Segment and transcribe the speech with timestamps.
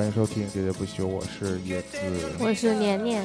[0.00, 1.98] 欢迎收听《喋喋不休》，我是叶子。
[2.38, 3.22] 我是年年。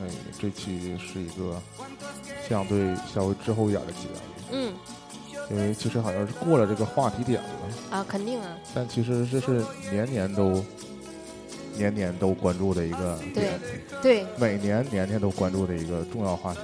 [0.00, 1.62] 哎，这期是一个
[2.48, 4.72] 相对稍微滞后一点的节目，嗯
[5.48, 7.48] 因为其实好像是过了这个话题点了，
[7.98, 10.64] 啊，肯定啊，但其实这是年年都
[11.76, 13.60] 年年都关注的一个对点，
[14.02, 16.60] 对，每年年年都关注的一个重要话题。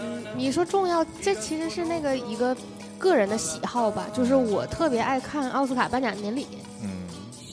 [0.00, 2.56] 嗯，你说重要，这其实是那个一个
[2.96, 6.46] 个人的喜好吧，就是我特别爱看奥斯卡颁奖典礼。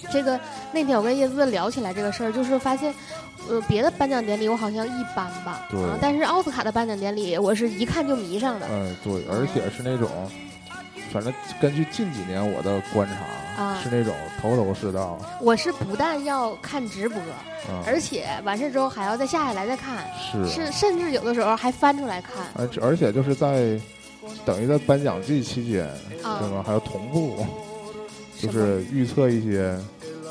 [0.08, 0.40] 嗯这个
[0.72, 2.94] 那天我跟叶子聊起来这个事儿，就是发现，
[3.50, 5.80] 呃，别的颁奖典礼我好像一般吧，对。
[5.84, 8.68] 啊，但是奥斯卡的颁奖典礼，我是一看就迷上了。
[8.70, 10.10] 嗯，对，而且是那种，
[11.12, 13.80] 反正根据近几年我的观察，啊。
[13.84, 17.20] 是那种头头是道，我是不但要看直播，
[17.70, 20.48] 嗯，而且完事之后还要再下下来再看，是。
[20.48, 22.46] 是甚至有的时候还翻出来看。
[22.56, 23.78] 而且而且就是在
[24.46, 25.86] 等于在颁奖季期间，
[26.24, 26.40] 啊。
[26.40, 26.64] 对吗？
[26.66, 27.46] 还要同步，
[28.40, 29.78] 就是预测一些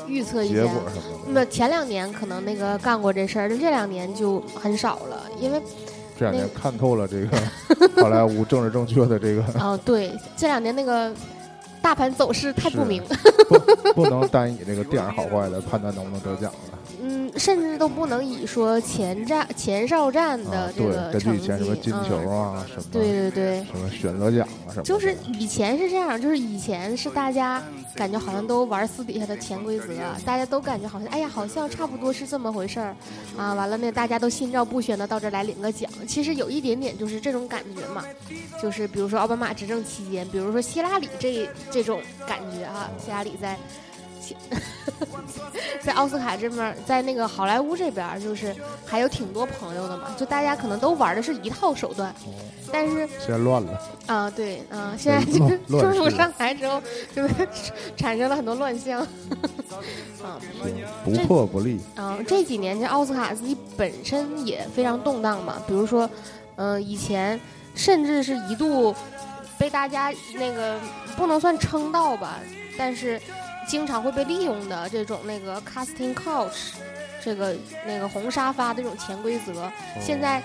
[0.07, 0.73] 预测一下结果。
[0.89, 1.31] 什么的。
[1.31, 5.61] 那前两年可能那个干过这事儿，但这两年就很少了，因为
[6.17, 7.37] 这两年看透了这个
[8.01, 11.13] 好莱坞政治正确的这个， 哦，对，这两年那个
[11.81, 13.03] 大盘走势太不明，
[13.47, 16.76] 不不能单以这个电影好坏来判断能不能得奖了。
[16.99, 23.65] 嗯，甚至都不能以说前站前哨站啊的，这，个成绩，根据以前什么金球嗯，啊，什么对对对。
[23.71, 27.61] 什么选择奖啊什么，就是以前是这样，就是以前是大家
[27.95, 29.87] 感觉好像都玩私底下的潜规则，
[30.25, 32.95] 大家都感觉好像哎呀，好像差不多是这么回事儿，
[33.37, 35.89] 啊，完了呢，大家都心照不宣的到这儿来领个奖。
[36.07, 38.03] 其实有一点点就是这种感觉嘛，
[38.61, 43.55] 就是比如说奥巴马执政期间，比如说希拉里这这种感觉哈、希拉里在。
[44.27, 44.37] 希
[45.81, 48.53] 在奥斯卡这边，在那个好莱坞这边，就是
[48.85, 52.13] 还有挺多朋友的嘛，就大家可能都玩的是一套手段，
[52.71, 56.81] 但是现在乱了，啊，对，啊，现在就 乱是乱世川普上台之后，
[57.15, 57.33] 就是
[57.95, 59.01] 产生了很多乱象。
[59.01, 59.07] 啊
[61.05, 61.79] 不破不立。
[61.95, 66.09] 啊，这几年这奥斯卡自己本身也非常动荡嘛，比如说，
[66.55, 67.39] 嗯、以前
[67.75, 68.93] 甚至是一度
[69.57, 70.77] 被大家那个
[71.15, 72.39] 不能算称道吧，
[72.77, 73.21] 但是
[73.67, 76.71] 经常会被利用的这种那个 casting couch，
[77.23, 77.55] 这个
[77.85, 79.69] 那个红沙发的这种潜规则，
[80.01, 80.41] 现在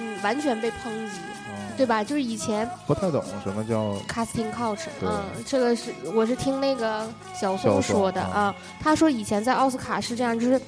[0.00, 2.02] 嗯完全被抨击，哦对吧？
[2.02, 2.68] 就是以前。
[2.86, 10.60] 不太懂什么叫 casting couch，嗯，这个是我是听那个小小宋宋说的啊啊，他说以前在奥斯卡是这样，就是，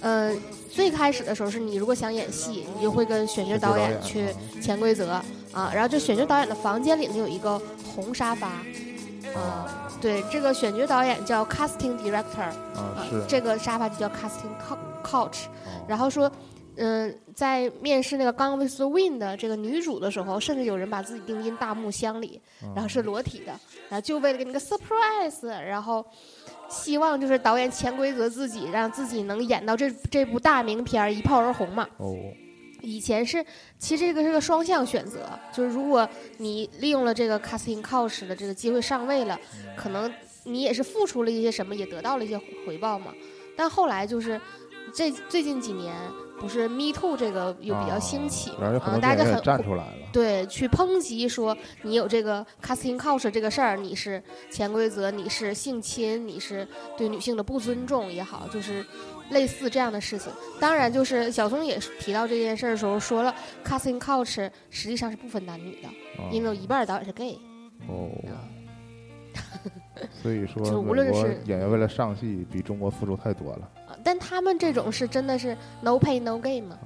[0.00, 0.34] 呃，
[0.72, 5.12] 最开始的时候是你如果想演戏，你就会跟选角导演去啊潜规则
[5.52, 7.60] 啊，然后这选角导演的房间里呢有一个
[7.94, 8.48] 红沙发，
[9.34, 12.42] 啊，对，这个选角导演叫 casting director，
[12.74, 15.84] 啊，这个沙发就叫 casting cou- couch，哦。
[15.88, 16.30] 然后说，
[16.76, 22.72] 嗯、在面试那个《Gone with the Wind》的这个女主的时候，甚至有人把自己钉进大木箱里，嗯。
[22.74, 23.52] 然后是裸体的，
[23.88, 26.04] 然后就为了给你个 surprise，然后
[26.68, 31.88] 希望就是导演潜规则自己，让自己能演到这这部大名片儿一炮而红嘛。
[31.96, 32.14] 哦
[32.80, 33.44] 以前是，
[33.78, 39.38] 其实这个是个双向选择，就是如果你利用了这个 casting coach 的这个机会上位了，
[39.76, 40.12] 可能
[40.44, 43.12] 你也是付出了一些什么，也得到了一些回报嘛。
[43.56, 44.40] 但后来就是
[44.94, 45.94] 这最近几年，
[46.40, 50.08] 不是 Me Too 这个又比较兴起嘛，啊，大家就很站出来了。
[50.12, 56.66] 对，去抨击说你有这个 casting couch 这个事儿，你是潜规则，你是性侵，你是
[56.96, 58.84] 对女性的不尊重也好，就是
[59.30, 60.32] 类似这样的事情。
[60.58, 63.34] 当然，就是小松也提到这件事儿的时候说了
[63.64, 65.88] ，casting couch 实际上是不分男女的，
[66.22, 67.38] 啊因为有一半儿导演是 gay
[67.88, 68.46] 哦，啊。
[70.22, 73.77] 所以说就无论是演员为了上戏，比中国付出太多了啊
[74.08, 76.78] 但他们这种是真的是 no pay no gain 嘛，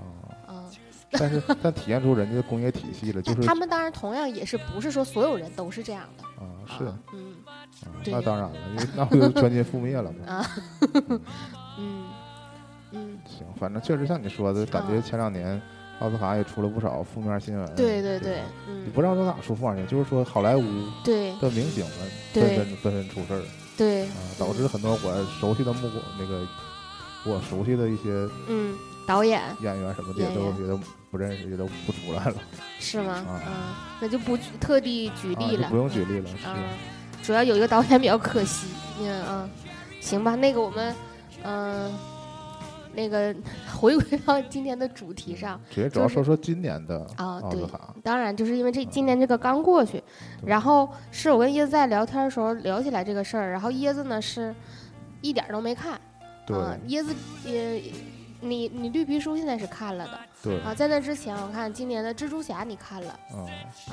[1.12, 7.62] 但是但体现出人家的工业体系了， 就是他们当然同样也是不是说所有人都是这样的，啊是啊嗯啊
[8.06, 10.18] 那当然了，因为那不就全军覆灭了吗？
[10.26, 10.50] 啊，
[11.78, 12.04] 嗯
[12.90, 15.62] 嗯，行，反正确实像你说的，感觉啊前两年
[16.00, 17.74] 奥斯卡也出了不少负面新闻。
[17.76, 20.64] 对对对，嗯你，不知道从哪出负面新闻，就是说好莱坞
[21.04, 23.42] 对的明星们纷纷纷纷出事儿
[23.76, 26.44] 对啊，导致很多我熟悉的目光那个
[27.24, 28.76] 我熟悉的一些嗯，
[29.06, 30.78] 导演演员什么的也都也都
[31.10, 32.34] 不认识，也都不出来了。
[32.80, 33.12] 是吗？
[33.12, 33.52] 啊嗯，
[34.00, 35.76] 那就不举特地举例了啊不。
[35.76, 36.56] 用举例了，是嗯，
[37.22, 38.68] 主要有一个导演比较可惜。
[39.00, 39.50] 嗯嗯，
[40.00, 40.94] 行吧，那个我们
[41.44, 41.92] 嗯、
[42.94, 43.34] 那个
[43.74, 45.60] 回归到今天的主题上。
[45.70, 47.64] 直接主要说说今年的啊对。
[48.02, 50.02] 当然，就是因为这今年这个刚过去，
[50.44, 54.54] 然后是我跟椰子在聊天的时候聊起来这个事儿，然后椰子呢是
[55.20, 56.00] 一点儿都没看，
[56.52, 57.14] 对，啊，椰子
[57.44, 57.82] 也
[58.40, 63.46] 你你绿皮书现在是看了的对，啊，在那之前我看今年的蜘蛛侠你看了嗯，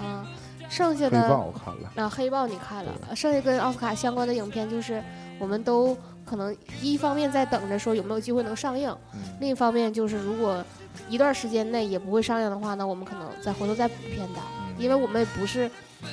[0.03, 0.27] 啊，
[0.69, 5.03] 剩下黑的豹我看了，啊黑豹你看了，呃剩下跟奥斯卡相关的影片就是
[5.37, 5.95] 我们都
[6.25, 10.63] 可能一方面在等着说有没有机会能上映，嗯，另一方面就是如果
[11.07, 15.67] 一段时间内也不会上映的话，那我们可能再回头再补片单，嗯因为我们也不是。
[15.67, 16.09] 嗯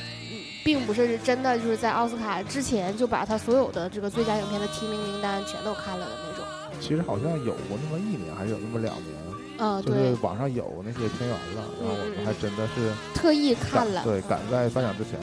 [0.66, 6.35] 并不是真的就是在奥斯卡之前就把他所有的这个最佳影片的提名名单全都看了的那种。
[6.80, 9.14] 其实好像有过那么一年，还是有那么两年，
[9.58, 14.02] 嗯，就是，网上有那些片源了，然后我们还真的是特意赶看了。
[14.04, 15.18] 对，赶在颁奖之前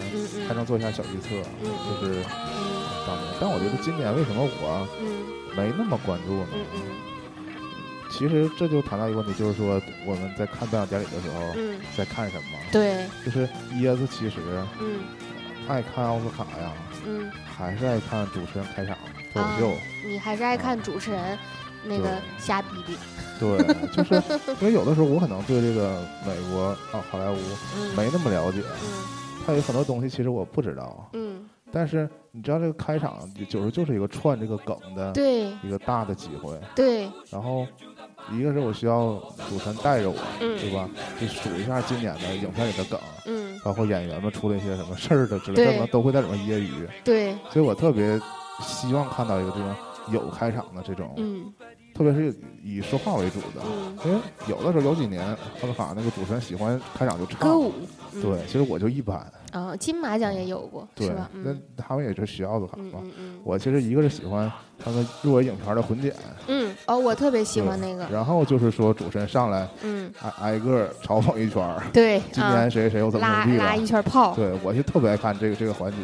[0.48, 1.30] 还能做一下小预测，
[1.64, 1.70] 嗯
[2.02, 2.64] 就是嗯
[3.08, 3.34] 当年。
[3.40, 5.24] 但我觉得今年为什么我嗯
[5.56, 6.48] 没那么关注呢？
[8.12, 12.60] 其实这就谈到一个问题，就是说我们在看颁奖典礼的时候嗯，在看什么？
[12.72, 13.48] 对，就是
[13.82, 14.40] 椰子其实
[14.80, 15.00] 嗯
[15.68, 16.74] 爱看奥斯卡呀，
[17.06, 18.96] 嗯，还是爱看主持人开场
[19.34, 19.74] 脱口啊秀。
[20.08, 21.38] 你还是爱看主持人
[21.84, 22.96] 那个瞎逼逼。
[23.40, 23.58] 对，
[23.92, 24.14] 就是
[24.62, 27.38] 因为有的时候我可能对这个美国啊好莱坞
[27.78, 29.04] 嗯，没那么了解，嗯。
[29.46, 31.10] 它有很多东西其实我不知道。
[31.14, 35.52] 嗯，但是你知道这个开场有时候就是一个串这个梗的对。
[35.62, 37.68] 一个大的机会，对，然后
[38.32, 40.58] 一个是我需要主持人带着我，嗯。
[40.58, 40.88] 对吧？
[41.20, 43.60] 就数一下今年的影片里的梗，嗯。
[43.66, 48.18] 包括演员们出了一些什么事儿的之类的，可能都会在里面揶揄，对，所以我特别
[48.62, 49.76] 希望看到一个这种
[50.12, 51.52] 有开场的这种，嗯
[51.96, 53.62] 特别是以说话为主的。
[53.64, 55.24] 嗯，因为有的时候有几年
[55.62, 57.72] 奥斯卡那个主持人喜欢开场就唱，歌舞。
[58.16, 63.00] 嗯对，其实我就一般，啊，金马奖也有过，对是吧？，那嗯他们也是学奥斯卡嗯嘛。
[63.04, 64.52] 嗯嗯我其实一个是喜欢
[64.84, 66.14] 他们入围影片的混剪，
[66.48, 73.86] 嗯，哦，我特别喜欢那个，然后就是说主持人上来嗯，挨挨个嘲讽一圈儿，对，今啊年谁谁谁又怎么怎么地了拉一。
[73.86, 75.98] 圈炮，对，我就特别爱看这个这个环节。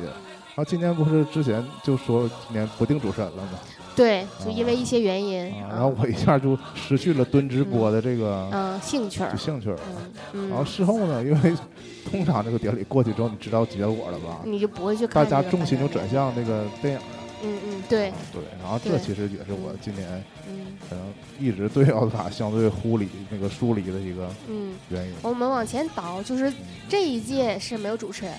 [0.55, 3.59] 然后今年不是之前就说今年不定主持人了吗？
[3.95, 9.69] 对，就因为一些原因，啊，然后我一下就失去了蹲直播的这个嗯兴趣就，兴趣
[10.33, 11.53] 然后事后呢，因为
[12.09, 14.39] 通常这个典礼过去之后，你知道结果了吧？
[14.45, 17.05] 你就不会去大家重心就转向那个电影了。
[17.43, 25.13] 嗯嗯，对啊，对，然后这其实也是我今年嗯可能一直对奥斯卡相对忽离那个疏离的一个嗯，原因。
[25.21, 26.51] 我们往前倒，就是
[26.87, 28.33] 这一届是没有主持人，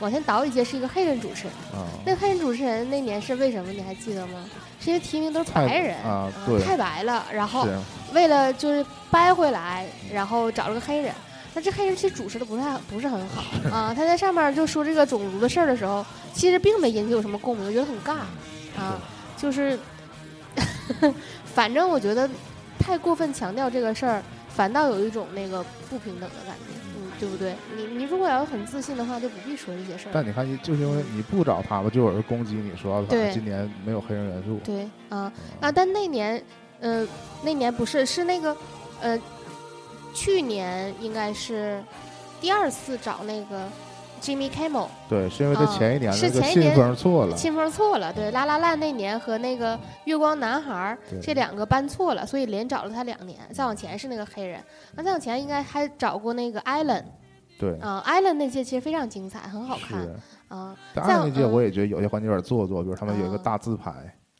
[0.00, 1.52] 往前倒一届是一个黑人主持人。
[1.80, 3.72] 啊，那个黑人主持人那年是为什么？
[3.72, 4.44] 你还记得吗？
[4.80, 7.66] 是因为提名都是白人啊对太白了，然后
[8.12, 11.12] 为了就是掰回来，然后找了个黑人。
[11.54, 13.42] 那这黑人其实主持的不太不是很好
[13.74, 16.04] 啊，他在上面就说这个种族的事儿的时候，
[16.38, 18.20] 其实并没引起有什么共鸣，我觉得很尬
[18.80, 19.02] 啊，
[19.36, 19.76] 就是，
[21.44, 22.30] 反正我觉得
[22.78, 27.56] 太过分强调这个事儿，反倒有一种那个不平等的感觉，嗯，对不对？
[27.76, 30.12] 你你如果要很自信的话，就不必说这些事儿。
[30.12, 34.60] 但你看，就是因为你不找他们，就有人攻击你说奥斯对今年没有黑人元素。
[34.64, 35.72] 对啊啊！
[35.72, 36.40] 但那年，
[36.78, 37.04] 呃，
[37.42, 38.56] 那年不是是那个，
[39.00, 39.20] 呃，
[40.14, 41.82] 去年应该是
[42.40, 43.68] 第二次找那个
[44.18, 47.36] Jimmy Kimmel，对，是因为他啊前一年那个信是前一年封错了。
[47.36, 53.38] 信封错了，对，拉拉烂那年和那个月光男孩这两个搬错了，所以连找了他两年。
[53.52, 54.62] 再往前是那个黑人，
[54.94, 57.04] 那再往前应该还找过那个 Allen
[57.58, 60.06] 对，啊，艾伦那届其实非常精彩，很好看。
[60.48, 63.92] 啊但再嗯二那届我也觉得有些环节有点做作，比如他们有一个嗯大自拍，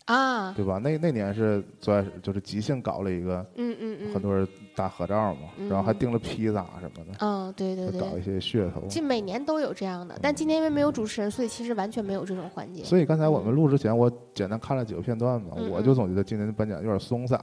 [0.08, 0.78] 啊，对吧？
[0.82, 8.82] 那那年是最开始就是即兴搞了一个嗯嗯嗯，很多人大合照嘛，嗯然后还订了披萨什么的，嗯，对对对搞一些噱头。
[8.88, 17.38] 这每年都有这样的，但今年因为没有主持人，所以其实完全没有这种环节所以刚才我们录之前，我简单看了几个片段嘛，嗯我就总觉得今年的颁奖有点松散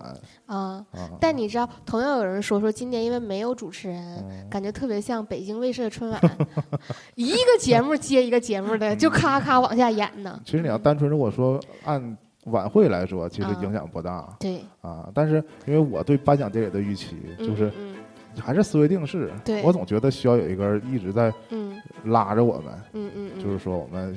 [0.47, 0.83] 啊。
[0.91, 1.09] 啊。
[1.21, 6.19] 但你知道，同样有人说说今年因为没有主持人，嗯感觉特别像北京卫视的春晚，
[7.15, 10.41] 一个节目接一个节目的，就咔咔往下演呢。
[10.45, 14.27] 其实你要单纯如果说按晚会来说，其实啊影响不大。
[14.39, 15.09] 对，啊。
[15.13, 15.35] 但是
[15.65, 17.95] 因为我对颁奖典礼的预期嗯就是嗯。
[18.37, 19.63] 还是思维定式，对。
[19.63, 21.81] 我总觉得需要有一个人一直在嗯。
[22.05, 24.15] 拉着我们，嗯嗯嗯，就是说我们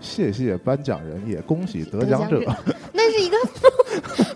[0.00, 2.40] 谢谢颁奖人，也恭喜得奖者。
[2.94, 3.36] 那是一个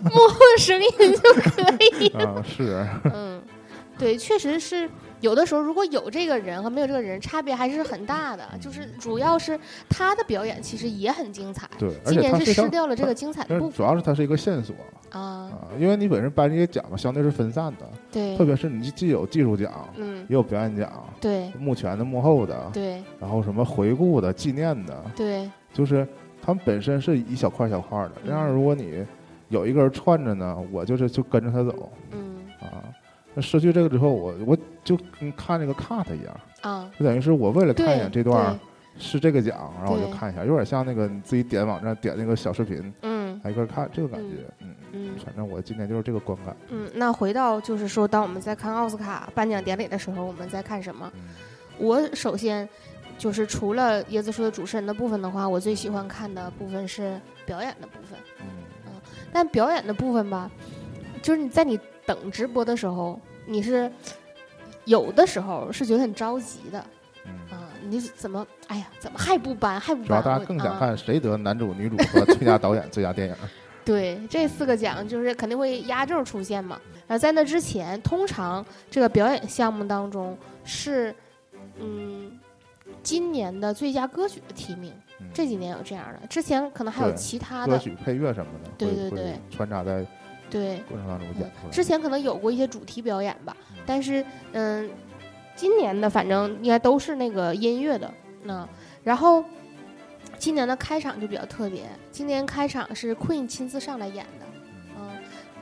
[0.03, 2.09] 幕后声音就可以。
[2.21, 2.85] 啊，是。
[3.13, 3.41] 嗯，
[3.97, 4.89] 对，确实是
[5.23, 8.43] 有的时候如果有这个人和没有这个人，差别还是很大的。
[8.59, 9.57] 就是主要是
[9.89, 14.75] 他的表演其实也很精彩，对，而今年是失掉了这个精彩的部分主要是它是一个线索
[15.11, 15.19] 啊。
[15.19, 26.05] 啊，因为你本身颁这些奖嘛，相对是分散的，对特，别是你既有技术奖，嗯，也有表演奖，对幕前的、幕后的，对然后什么回顾的、纪念的，对，就是
[26.41, 28.11] 他们本身是一小块小块的。
[28.23, 29.05] 嗯这样，如果你
[29.47, 32.22] 有一个人串着呢，我就是就跟着他走嗯啊。
[33.33, 38.59] 那失去这个之后，我我就跟看那个 cut 一样，啊，就等于是我为了看一眼这段对
[39.01, 46.55] 是这个奖，然后我就看一下，有点像那个你自己点网站点那个小视频，嗯挨个看这个感觉，嗯嗯反正我今年就是这个观感。
[46.69, 46.89] 嗯。
[46.93, 51.11] 那回到就是说，当我们在看奥斯卡颁奖典礼的时候，我们在看什么？
[51.15, 51.21] 嗯
[51.79, 52.69] 我首先
[53.17, 58.19] 就是除了椰子树的主持人的部分的话，我最喜欢看的部分是表演的部分。
[58.41, 58.45] 嗯
[59.31, 60.51] 但表演的部分吧，
[61.23, 63.91] 就是你在你等直播的时候，你是
[64.85, 66.85] 有的时候是觉得很着急的
[67.25, 70.07] 嗯，啊，你怎么哎呀，怎么还不搬还不搬？
[70.07, 73.35] 主要大家更想看谁得男主、女主和最佳导演、 最佳电影。
[73.85, 76.79] 对，这四个奖就是肯定会压轴出现嘛。
[77.05, 81.13] 然后在那之前，通常这个表演项目当中是，
[81.79, 82.31] 嗯，
[83.01, 90.05] 今年的最佳歌曲的提名，嗯这几年有这样的，之前可能还有其他的，歌曲配乐什么的，对对对穿插在
[90.53, 91.71] 对，过程当中演出来。
[91.71, 94.89] 之前可能有过一些主题表演吧嗯，但是嗯，
[95.55, 98.11] 今年的反正应该都是那个音乐的
[98.43, 98.67] 那，
[99.03, 99.43] 然后
[100.37, 104.45] 今年的开场就比较特别，今年开场是 Queen 亲自上来演的，
[104.97, 105.11] 嗯。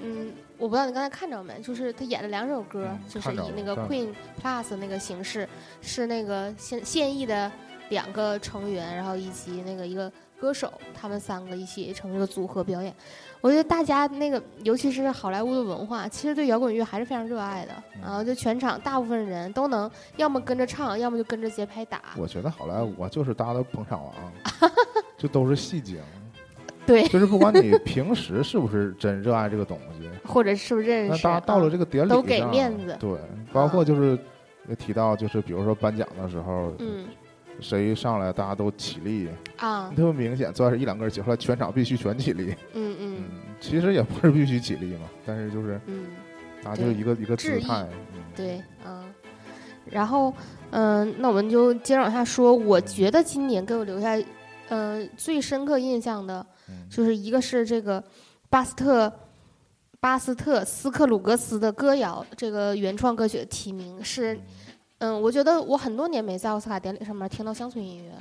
[0.04, 5.48] 嗯，我不知道你刚才看着没，就是他演了两首歌嗯，就是以那个 Queen Plus 那个形式，
[5.80, 7.52] 是那个现现役的
[7.90, 12.92] 两个成员，然后以及那个一个歌手，他们三个一起成这个组合表演。
[13.40, 17.72] 我觉得大家那个，尤其是好莱坞的文化，其实对摇滚乐还是非常热爱的。
[17.96, 22.02] 嗯然后就全场大部分人都能要么跟着唱，要么就跟着节拍打。
[22.18, 24.14] 我觉得好莱坞啊就是大家都捧场王，
[25.20, 26.02] 就都是戏精。
[26.84, 31.12] 对就是不管你平时是不是真热爱这个东西，或者是不是认识？
[31.12, 33.12] 那大家到了这个，个典礼都给面子对，
[33.54, 34.18] 包括就是
[34.68, 37.06] 也提到，就是比如说颁奖的时候，嗯
[37.60, 39.28] 谁上来大家都起立，
[39.58, 42.56] 啊， 特别明显，最开始一两个人起，后来全场必须全起立。
[42.74, 43.24] 嗯嗯嗯，
[43.60, 46.06] 其实也不是必须起立嘛，但是就是嗯，
[46.64, 47.88] 大家就是一个一个姿态。
[48.14, 49.04] 嗯，对，嗯。
[49.90, 50.34] 然后，
[50.70, 52.54] 嗯、那我们就接着往下说。
[52.54, 54.16] 我觉得今年给我留下，
[54.70, 58.02] 嗯、最深刻印象的，嗯就是一个是这个
[58.50, 59.12] 巴斯特
[60.00, 64.40] 巴斯特斯克鲁格斯的歌谣这个原创歌曲的提名是，
[65.02, 68.18] 嗯，我觉得我很多年没在奥斯卡典礼上面听到乡村音乐了。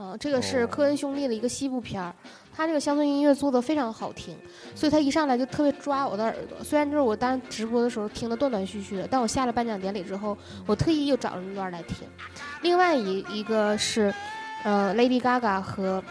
[0.00, 2.12] 嗯，这个是哦科恩兄弟的一个西部片儿，
[2.52, 4.36] 他这个乡村音乐做的非常好听，
[4.74, 6.58] 所以他一上来就特别抓我的耳朵。
[6.62, 11.98] 虽然就是我当时直播的时候听的断断续续的，但我下了颁奖典礼之后，我特意又找了那段来听。
[12.62, 14.12] 另外一一个是，
[14.64, 16.02] 呃，Lady Gaga 和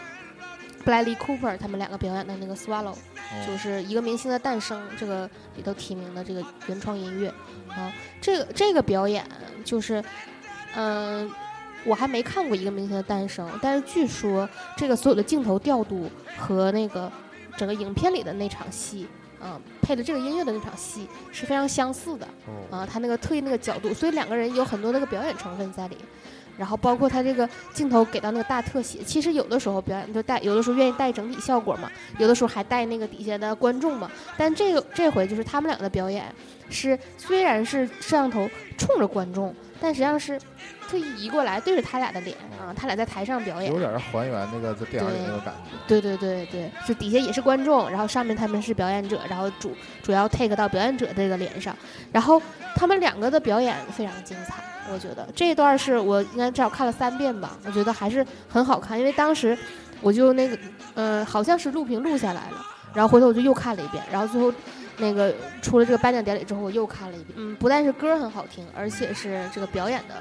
[0.84, 3.46] Bradley Cooper 他们两个表演的那个 Swallow，哦。
[3.46, 7.32] 就是一个明星的诞生这个里头提名的这个原创音乐。
[7.68, 9.24] 啊，这个这个表演
[9.64, 10.02] 就是，
[10.74, 11.30] 嗯、
[11.84, 17.12] 我还没看过一个明星的诞生，但是据说这个所有的镜头调度和那个
[17.56, 19.06] 整个影片里的那场戏，
[19.42, 22.78] 嗯、配的这个音乐的那场戏是非常相似的哦。
[22.78, 25.98] 啊，他那个特意那个角度，所以两个人有很多那个表演成分在里。
[26.58, 34.10] 然后包括他这个镜头给到那个大特写，其实有的时候表演就带，有的时候愿意带整体效果嘛，有的时候还带那个底下的观众嘛。
[34.36, 36.24] 但这个这回就是他们俩的表演
[36.68, 40.38] 是虽然是摄像头冲着观众，但实际上是
[40.88, 43.78] 特意移过来对着他俩的脸啊，他俩在台上表演有。
[43.78, 45.76] 点还原那个在电影里那个感觉。
[45.86, 51.76] 对对对对，就底下也是观众，然后上面他们是表演者，然后主主要 take 到表演者这个脸上，
[52.12, 52.40] 然后
[52.74, 59.56] 他们两个的表演非常精彩，我觉得这一段是我应该至少看了三遍吧，我觉得还是很好看，因为当时
[60.00, 60.58] 我就那个
[60.94, 64.52] 呃好像是录屏录下来了，然后回头我就又看了一遍，然后最后。
[64.98, 67.34] 那个出了这个颁奖典礼之后，我又看了一遍。
[67.36, 70.14] 嗯，不但是歌很好听，而且是这个表演的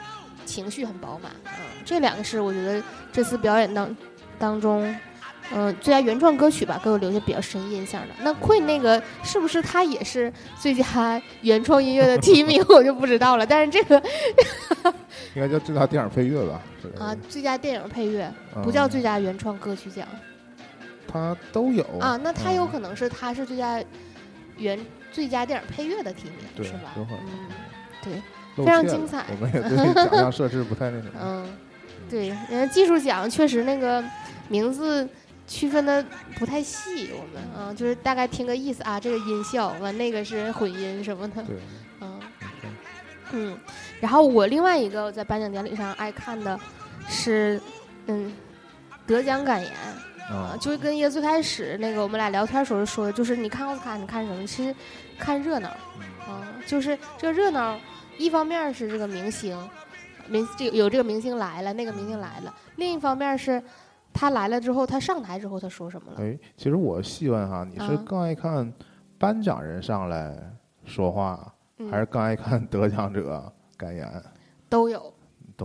[0.46, 1.32] 情绪很饱满。
[1.46, 1.52] 嗯，
[1.84, 2.82] 这两个是我觉得
[3.12, 3.96] 这次表演当
[4.40, 4.96] 当中，
[5.52, 8.10] 嗯、最佳原创歌曲吧，给我留下比较深印象的。
[8.22, 13.46] 那 Queen 那个是不是他也是最佳原创音乐的提名， 我就不知道了。
[13.46, 14.02] 但是这个
[15.36, 16.62] 应该叫最佳电影配乐吧？
[17.00, 20.08] 啊，最佳电影配乐嗯不叫最佳原创歌曲奖
[21.06, 23.82] 他都有啊，那他有嗯可能是他是最佳
[24.58, 24.80] 原
[25.12, 26.94] 最佳电影配乐的提名，是吧？
[26.96, 27.50] 嗯，
[28.04, 28.22] 对，
[28.66, 31.20] 非常精彩我们也对奖项设置不太那什么。
[31.22, 31.58] 嗯，
[32.10, 34.04] 对，因为技术奖确实那个
[34.50, 35.08] 名字
[35.48, 36.04] 区分的
[36.36, 41.56] 不太细，我们啊，就是大概听个意思啊，这个音效完那个是混音什么的，对，
[42.02, 42.70] 嗯嗯
[43.32, 43.58] 嗯。
[44.00, 46.60] 然后我另外一个在颁奖典礼上爱看的
[47.08, 47.60] 是，
[48.08, 48.32] 嗯，
[49.06, 49.72] 得奖感言
[50.30, 54.46] 啊，啊，就是跟叶最开始那个我们俩聊天时候说的，就是你看奥斯卡你看什么？
[54.46, 54.76] 其实
[55.18, 55.70] 看热闹。
[55.98, 57.80] 嗯啊，就是这个热闹，
[58.18, 59.58] 一方面是这个明星，
[60.28, 63.64] 明这有这个明星来了，那个明星来了；另一方面是
[64.12, 66.22] 他来了之后，他上台之后他说什么了？
[66.22, 68.74] 哎，其实我细问哈，你是啊更爱看
[69.18, 70.36] 颁奖人上来
[70.84, 74.06] 说话，嗯，还是更爱看得奖者 感言？
[74.68, 75.14] 都有，都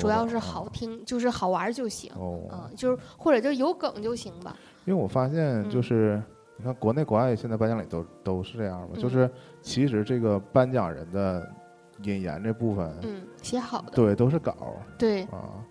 [0.00, 2.10] 主要是好听，就是好玩就行。
[2.16, 4.56] 哦啊，，就是或者就有梗就行吧。
[4.84, 6.22] 因为我发现就嗯是
[6.56, 9.30] 你看国内国外现在颁奖礼都都是这样嘛，嗯就是
[9.60, 11.48] 其实这个颁奖人的
[12.02, 14.54] 引言这部分，嗯，写好的，对，都是稿
[14.98, 15.64] 对，啊。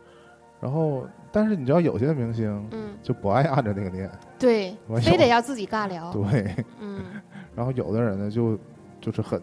[0.62, 6.56] 然后，但是你知道有些明星嗯，就不爱按照那个念，对非得要自己尬聊，对。
[6.80, 7.02] 嗯
[7.56, 8.56] 然后有的人呢，就
[9.02, 9.42] 就是很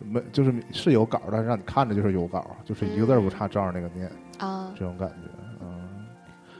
[0.00, 5.28] 没，就是是有稿，但是让你看着就是有稿，就是一个字儿不差，照着那个念，啊，这种感觉，
[5.60, 6.06] 嗯。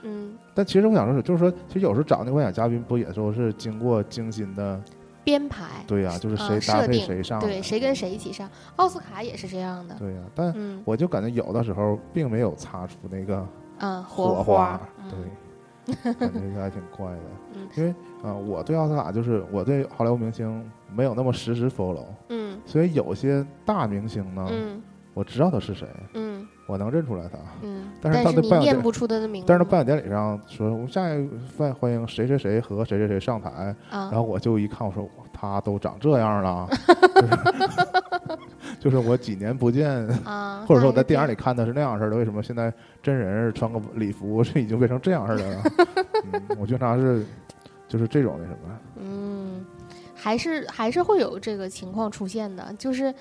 [0.03, 4.81] 嗯，但其实我想说是，就是说，其实有时候找那个颁奖嘉宾，不也都是经过精心的，
[5.23, 10.81] 编排，对呀、就是啊谁搭配谁上来，对，谁跟谁一起上，奥斯卡也是这样的，对呀、但嗯。
[10.87, 13.47] 我就感觉有的时候并没有擦出那个
[13.79, 14.81] 嗯，火花，
[15.11, 15.19] 对，
[16.19, 17.19] 感觉还挺怪的。
[17.55, 17.69] 嗯。
[17.77, 22.59] 因为啊、我对奥斯卡就是我对好莱坞明星没有那么实时 follow，嗯。
[22.67, 24.83] 所以有些大明星呢，嗯。
[25.13, 26.47] 我知道他是谁，嗯。
[26.67, 27.37] 我能认出来他。
[27.63, 31.29] 嗯，但是但是你到那颁奖典念不出他的名字，但是他颁奖典礼上说，我们下一
[31.59, 35.03] 欢欢迎谁谁谁和谁谁谁上台，然啊，后我就一看，我说
[35.41, 36.69] 他都长这样了，
[37.17, 37.29] 就是
[38.79, 42.71] 就是我几年不见，啊， 或者说我在电影里看的是那样式的，为什么现在
[43.03, 45.63] 真人穿个礼服是已经变成这样式的了？
[46.33, 47.25] 嗯，我经常是
[47.89, 49.65] 就是这种那什么，嗯，
[50.15, 53.13] 还是还是会有这个情况出现的，就是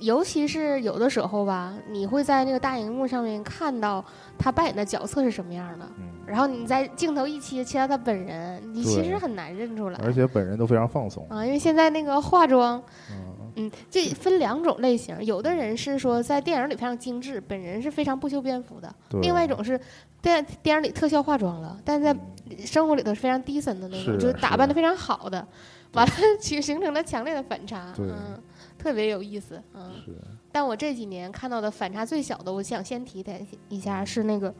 [0.00, 4.04] 尤其是有的时候吧，你会在那个大荧幕上面看到
[4.36, 10.00] 他扮演的角色是什么样的，嗯，然后你在镜头一切切到他本人，你其实很难认出来。
[10.02, 18.88] 而且本人都非常放松，啊，因为现在那个化妆，嗯，嗯，这分两种类型，有的人是说在电影里非常精致，本人是非常不修边幅的；
[19.20, 19.80] 另外一种是
[20.20, 22.20] 电电影里特效化妆了，但在嗯。
[22.66, 24.68] 生活里头是非常低森的那种，是就是打扮是。
[24.68, 25.46] 的非常好的，
[25.94, 28.06] 完了其形成了强烈的反差，对。
[28.06, 28.38] 嗯，
[28.78, 29.92] 特别有意思，嗯。
[30.04, 30.12] 是，
[30.52, 33.32] 但我这几年看到的反差最小的，我想先提他
[33.68, 34.54] 一下是那个，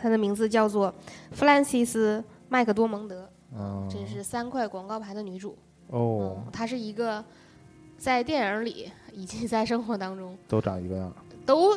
[0.00, 0.94] 他的名字叫做
[1.32, 5.56] 弗兰西斯麦克多蒙德，嗯，这是三块广告牌的女主，
[5.88, 7.24] 哦嗯，，她是一个
[7.98, 11.12] 在电影里以及在生活当中都长一个样，
[11.44, 11.76] 都，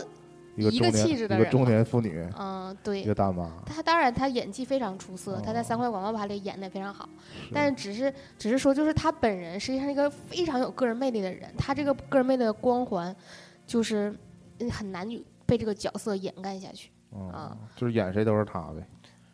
[0.59, 13.15] 一个一个中年一个中气质的人嘛年妇女，嗯，对一对个，大妈，她当然她演技非常出色，她在哦三块广告牌里演的也非常好，是但是只是只是说，就是她本人实际上是一个非常有个人魅力的人，她这个个人魅力的光环，
[13.65, 14.13] 就是
[14.59, 15.07] 嗯很难
[15.45, 16.89] 被这个角色掩盖下去。
[17.11, 18.85] 嗯啊，就是演谁都是她呗，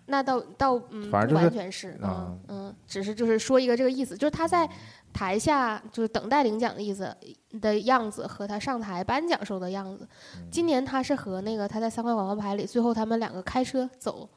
[0.06, 0.80] 那倒倒
[1.12, 4.70] 反正就是完全是啊嗯嗯，只是就是说一个这个意思，就是她在
[5.16, 7.16] 台下就是等待领奖的意思
[7.62, 10.06] 的样子和他上台颁奖时候的样子。
[10.36, 10.50] 嗯。
[10.52, 14.28] 今年他是和那个他在三块广告牌里，最后他们两个开车走，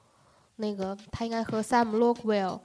[0.55, 2.61] 那个他应该和 Sam Lockwell，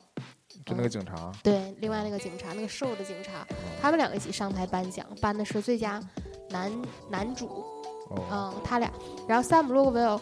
[0.64, 3.48] 就那个警察，对另外那个警察那个瘦的警察，
[3.82, 6.00] 他们两个一起上台颁奖，颁的是最佳
[6.52, 6.72] 男
[7.10, 7.48] 男主。
[8.10, 8.92] 哦，嗯，他俩，
[9.28, 10.22] 然后 Sam Lockwell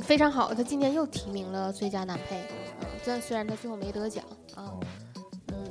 [0.00, 2.40] 非常好，他今年又提名了最佳男配，
[2.82, 4.70] 嗯，虽虽然他最后没得奖啊，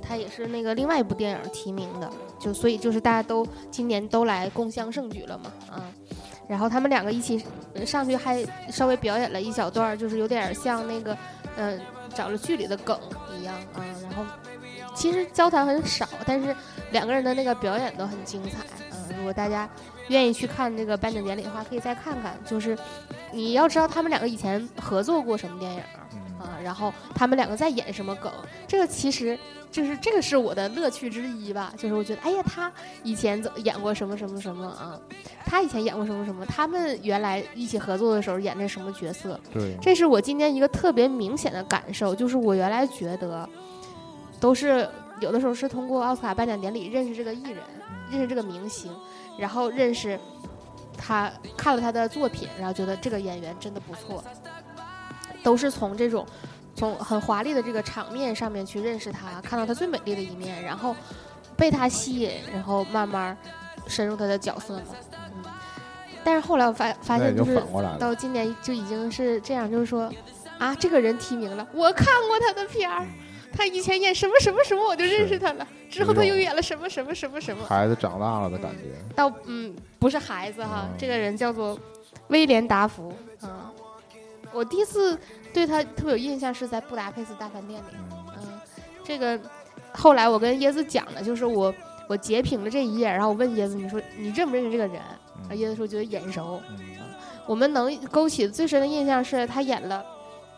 [0.07, 5.83] 他也是那个另外一部电影提名的，就所以就是大家都今年都来共襄盛举了嘛，啊，
[6.47, 7.43] 然后他们两个一起
[7.85, 11.17] 上去还稍微表演了一小段，就是有点像那个，
[11.57, 11.79] 嗯、
[12.13, 12.97] 找了剧里的梗
[13.37, 14.23] 一样啊，然后
[14.95, 16.55] 其实交谈很少，但是
[16.91, 19.69] 两个人的那个表演都很精彩，嗯、如果大家
[20.07, 22.77] 愿意去看这个颁奖典礼的话，可以再看看，就是
[23.31, 25.81] 你要知道他们两个以前合作过什么电影。
[26.39, 28.31] 啊，然后他们两个在演什么梗，
[28.67, 29.37] 这个其实
[29.71, 31.73] 就是这个是我的乐趣之一吧。
[31.77, 32.71] 就是我觉得，哎呀，他
[33.03, 34.99] 以前怎演过什么什么什么啊，
[35.45, 43.49] 他以前演过什么什么，他们原来一起合作的时候演的什么角色，对，这是我今天一个特别明显的感受，就是我原来觉得
[44.39, 44.87] 都是
[45.19, 47.63] 有的时候是通过奥斯卡颁奖典礼认识这个艺人，
[48.11, 48.91] 认识这个明星，
[49.37, 50.19] 然后认识
[50.95, 54.23] 他看了他的作品，然后觉得这个演员真的不错，
[55.47, 56.27] 都是从这种
[56.75, 60.93] 从很华丽的这个场面上面去认识他，看到他最美丽的一面，然后
[61.55, 63.35] 被他吸引，然后慢慢
[63.87, 64.83] 深入他的角色嘛。
[65.13, 65.45] 嗯，
[66.21, 70.11] 但是后来我发发现，就是就反过来了，到今年就已经是这样，就是说
[70.57, 73.05] 啊，这个人提名了，我看过他的片儿。
[73.55, 75.65] 他以前演什么什么什么，我就认识他了。
[75.89, 77.63] 之后他又演了什么什么什么什么。
[77.65, 81.79] 孩子长大了的感觉，到嗯，不是孩子哈，嗯这个人叫做
[82.27, 83.13] 威廉达福。
[83.43, 83.49] 嗯，
[84.51, 85.17] 我第一次
[85.53, 87.87] 对他特别有印象是在布达佩斯大饭店里。
[87.93, 88.59] 嗯嗯，
[89.03, 89.39] 这个
[89.93, 91.73] 后来我跟椰子讲的，就是我
[92.07, 95.01] 我截屏了这一页，然后我问椰子，你说你认不认识这个人？
[95.01, 96.61] 啊，椰子说觉得眼熟。
[96.69, 96.77] 嗯
[97.47, 100.05] 我们能勾起最深的印象是他演了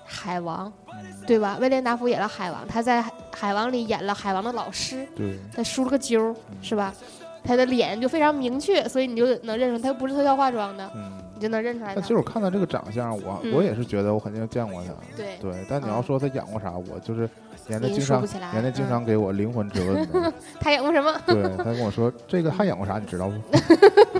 [0.03, 1.55] 海王，嗯对吧？
[1.61, 6.91] 威廉达福演了海王，他在海海王里演了海王的老师，对，他梳了个揪儿，是吧？
[7.43, 11.95] 他的脸就非常明确，所以你就能认出他又不是特效化妆的，嗯你就能认出来他。
[11.95, 14.91] 但其实我看他这个长相，我嗯我也是觉得我肯定见过他。
[15.15, 17.21] 对对，但你要嗯说他演过啥，我就是
[17.67, 20.33] 年年你经常说不起来年年经嗯常给我灵魂质问的。
[20.59, 21.13] 他演过什么？
[21.25, 23.39] 对他跟我说这个还演过啥，你知道不？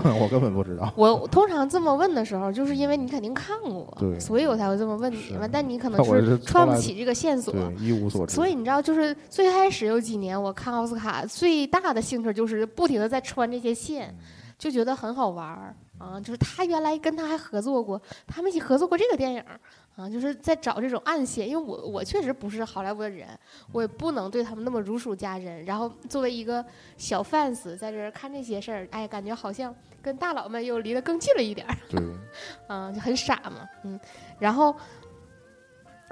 [0.18, 0.90] 我根本不知道。
[0.96, 5.46] 我 通常这么问的时候，就是因为你肯定看过，所以我才会这么问你嘛。
[5.50, 7.54] 但你可能是串不起这个线索。
[7.78, 8.34] 一无所知。
[8.34, 14.16] 所以你知道，就是最开始有几年我看奥斯卡最大的兴趣就是不停的在穿这些线，
[14.58, 16.18] 就觉得很好玩儿啊。
[16.20, 19.60] 就是他原来跟他还合作过，他们一起合作过这个电影儿
[19.96, 21.48] 啊，就是在找这种暗线。
[21.48, 23.28] 因为我我确实不是好莱坞的人，
[23.70, 25.64] 我也不能对他们那么如数家珍。
[25.64, 26.64] 然后作为一个
[26.96, 31.76] 小 fans 在这儿看这些事儿，哎，感觉好像跟大佬们又离得更近了一点儿。
[31.88, 32.00] 对，
[32.68, 34.00] 嗯， 就很傻嘛，嗯，
[34.38, 34.74] 然后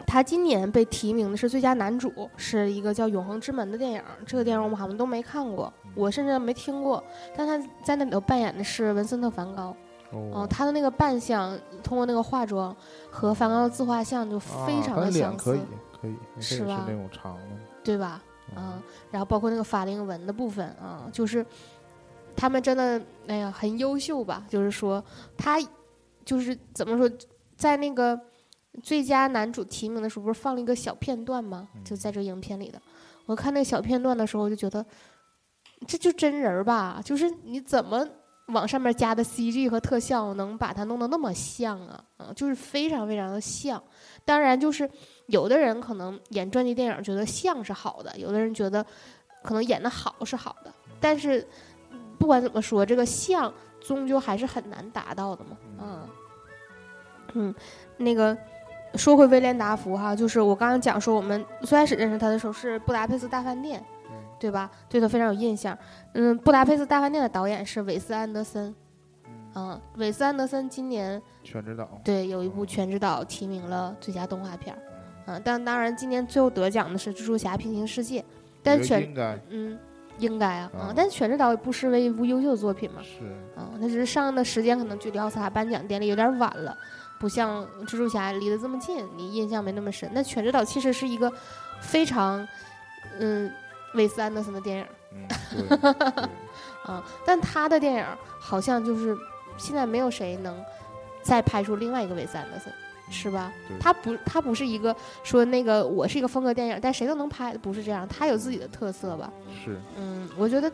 [0.06, 4.02] 他今年被提名的是最佳男主，是一个叫《永恒之门》的电影。
[4.24, 7.02] 这个电影我们好像都没看过，我甚至没听过。
[7.36, 9.74] 但他在那里头扮演的是文森特·梵高，
[10.12, 12.74] 嗯、哦，他的那个扮相，通过那个化妆
[13.10, 15.62] 和梵高的自画像就非常的相似，脸
[16.00, 17.40] 可以，可以，是吧是那种长的。
[17.82, 18.22] 对吧？
[18.56, 18.80] 嗯，
[19.10, 21.44] 然后包括那个法令纹的部分啊，就是
[22.34, 24.44] 他们真的哎呀很优秀吧？
[24.48, 25.04] 就是说
[25.36, 25.58] 他
[26.24, 27.10] 就是怎么说，
[27.56, 28.18] 在那个
[28.82, 31.68] 最佳男主提名的时候，不是放了一个小片段吗？
[31.84, 32.80] 就在这个影片里的。
[33.26, 34.84] 我看那个小片段的时候，我就觉得
[35.86, 37.00] 这就真人儿吧？
[37.04, 38.06] 就是你怎么
[38.46, 42.04] 往上面加的 CG 和特效，能把它弄得那么像啊？
[42.16, 43.82] 啊，就是非常非常的像。
[44.24, 44.88] 当然，就是
[45.26, 48.84] 有的人可能演传记电影觉得像是好的，有的人觉得
[49.42, 51.46] 可能演的好是好的，但是
[52.18, 55.56] 不管怎么说，这个像终究还是很难达到的嘛。
[55.80, 56.08] 嗯
[57.34, 57.54] 嗯，
[57.98, 58.36] 那个
[58.94, 63.80] 说回威廉达福哈，就是我刚刚讲说，我们最开始认识他的时候是《布达佩斯大饭店》，
[64.38, 64.70] 对吧？
[64.88, 65.76] 对他非常有印象。
[66.14, 68.74] 嗯，《布达佩斯大饭店》的导演是韦斯安德森。
[69.54, 71.88] 嗯，韦斯安德森今年全知道。
[72.04, 74.78] 对有一部《全知导》提名了最佳动画片儿。
[75.26, 78.20] 嗯，但当然今年最后得奖的是《蜘蛛侠：平行世界》，
[78.62, 79.12] 但全
[79.50, 79.78] 嗯
[80.18, 83.02] 应该啊，啊嗯，但《全知导》也不失为一部优秀的作品嘛。
[83.02, 83.24] 是
[83.54, 86.76] 啊，那只是上映的时间可能距离奥斯卡颁奖典礼有点晚了，
[87.18, 90.08] 不像蜘蛛侠离得这么近，你印象没那么深。
[90.12, 91.32] 那《全知道》其实是一个
[91.80, 92.46] 非常
[93.18, 93.50] 嗯
[93.94, 94.86] 韦斯安德森的电影，
[96.86, 98.04] 嗯， 但他的电影
[98.38, 99.16] 好像就是
[99.56, 100.62] 现在没有谁能
[101.22, 102.72] 再拍出另外一个韦斯安德森，
[103.10, 103.76] 是吧对？
[103.80, 109.32] 他不，他不是一个说那个我是一个风格电影，但谁都能拍，不是这样，他有自己的特色吧？
[109.64, 110.70] 是嗯，我觉得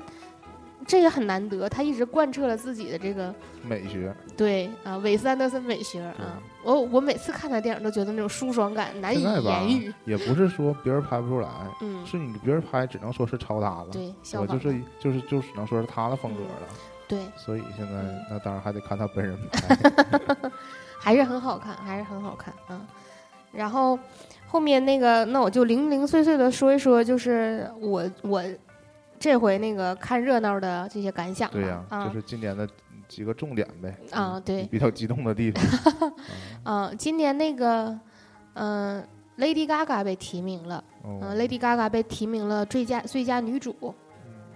[0.87, 4.15] 这也很难得，他一直贯彻了自己的这个美学。
[4.37, 6.41] 对啊，韦斯安德森美学啊。
[6.63, 11.49] 我我每次看他电影都觉得那种舒爽感难以言喻，，也不是说别人拍不出来，
[11.83, 13.89] 嗯，是你别人拍只能说是抄他了。
[13.93, 16.69] 对，我就是就是就只能说是他的风格了。
[17.07, 20.51] 对，所以现在嗯那当然还得看他本人 拍。
[20.99, 22.81] 还是很好看，还是很好看啊。
[23.53, 23.99] 然后
[24.47, 28.43] 后面那个，那我就零零碎碎的说一说，就是我我
[29.25, 31.51] 这回那个看热闹的这些感想。
[31.51, 32.69] 对呀、啊就是今年的
[33.09, 33.97] 几个重点呗。
[34.11, 36.13] 啊，对，比较激动的地方。
[36.67, 37.99] 嗯，今年那个
[38.53, 39.03] 嗯、
[39.39, 43.95] Lady Gaga 被提名了，哦嗯、l a d y Gaga 被提名了最佳最佳女主，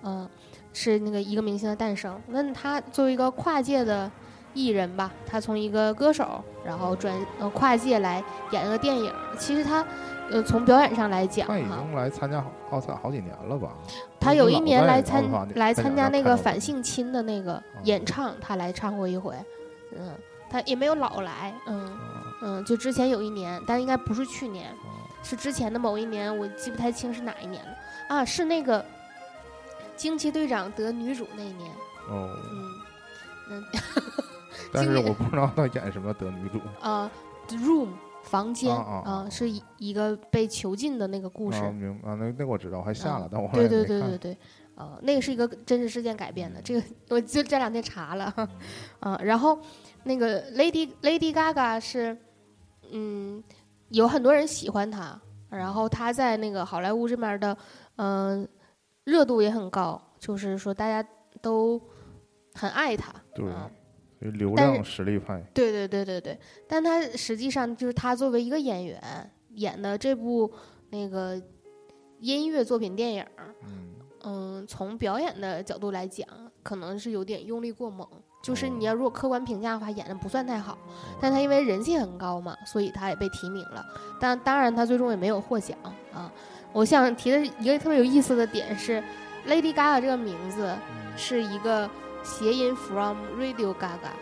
[0.02, 0.28] 嗯、
[0.74, 2.20] 是那个一个明星的诞生。
[2.26, 4.10] 那她作为一个跨界的
[4.52, 9.10] 艺人吧，她从一个歌手，然后转呃跨界来演一个电影。
[9.38, 9.82] 其实她
[10.30, 13.72] 呃从表演上来讲他已，经来参加奥斯卡好几年了吧？
[14.20, 19.34] 他有一年来参参来参加那个反反性侵的那个演唱，他来唱过一回，
[19.96, 20.12] 嗯，
[20.50, 21.98] 他也没有老来，嗯
[22.42, 24.74] 嗯，就之前有一年，但应该不是去年，
[25.22, 27.70] 是之前的某一年，我记不太清是哪一年了
[28.08, 28.84] 啊，是那个
[29.96, 31.70] 惊奇队长得女主那一年，
[32.10, 32.74] 哦，嗯
[33.50, 33.64] 嗯
[34.72, 36.60] 但是我不知道他演什么得女主。
[36.80, 37.10] 啊
[37.46, 37.88] ，The Room
[38.28, 44.38] 房间啊是一一个被囚禁的那个故事，啊，明啊，那那个我知道，我还下了，啊但我对对对对对，
[44.74, 48.32] 呃，那个是一个真实事件改编的，这个 我就这两天查了，
[49.00, 49.58] 啊， 然后
[50.04, 52.16] 那个 Lady Lady Gaga 是，
[52.92, 53.42] 嗯，
[53.88, 57.56] 有很多人喜欢她，然后她在那个好莱坞这边的，
[57.96, 58.46] 嗯、
[59.04, 61.08] 热度也很高，就是说大家
[61.40, 61.80] 都
[62.54, 63.46] 很爱她，对
[64.20, 65.42] 流量实力派。
[65.54, 70.52] 对对对对对，但他实际上就是他作为一个演员演的这部
[70.90, 71.40] 那个
[72.20, 73.24] 音乐作品电影，
[73.64, 76.26] 嗯，嗯，从表演的角度来讲，
[76.62, 78.06] 可能是有点用力过猛。
[78.40, 80.78] 就是你要如果客观评价的话，演的不算太好，
[81.20, 83.84] 但他因为人气很高嘛，所以他也被提名了。
[84.20, 85.76] 但当然他最终也没有获奖
[86.12, 86.32] 啊。
[86.72, 89.02] 我想提的一个特别有意思的点是
[89.48, 91.90] ，Lady Gaga 这个名字嗯是一个
[92.28, 94.12] 谐音 from Radio Gaga。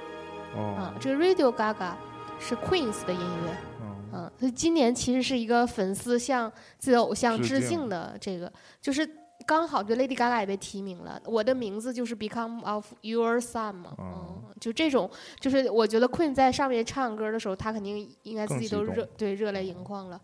[0.54, 1.94] 哦，这个 Radio Gaga
[2.38, 3.56] 是 Queen's 的音乐。
[3.82, 9.06] 嗯嗯，所以今年其实是一个粉丝向自己的偶像致致敬敬的这个，就是
[9.44, 20.18] 刚好就 Lady Gaga 也被提名了，我的名字就是 Become of Your Son 嘛，哦嗯，就这种，就是我觉得 Queen 在上面唱歌的时候，他肯定应该自己都热对热泪盈眶了，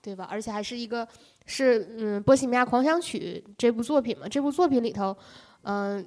[0.00, 0.26] 对吧？
[0.30, 1.06] 而且还是一个
[1.44, 5.16] 是嗯《波西米亚狂想曲》这部作品嘛，这部作品里头，
[5.62, 6.04] 嗯、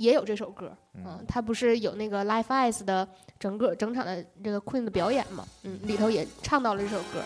[0.00, 3.06] 也有这首歌，嗯，他不是有那个 Life Eyes 的
[3.38, 7.22] 整个整场的这个 Queen 的表演嘛，嗯，里头也唱到了这首歌，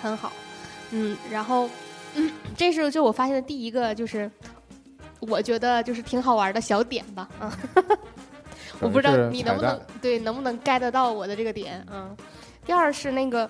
[0.00, 0.32] 很好，
[0.92, 1.68] 嗯，然后，
[2.14, 4.30] 嗯，这是就我发现的第一个，就是
[5.20, 7.52] 我觉得就是挺好玩的小点吧，嗯，
[8.80, 12.16] 我不知道你能不能对能不能 get 到我的这个点，嗯，
[12.64, 13.48] 第二是那个。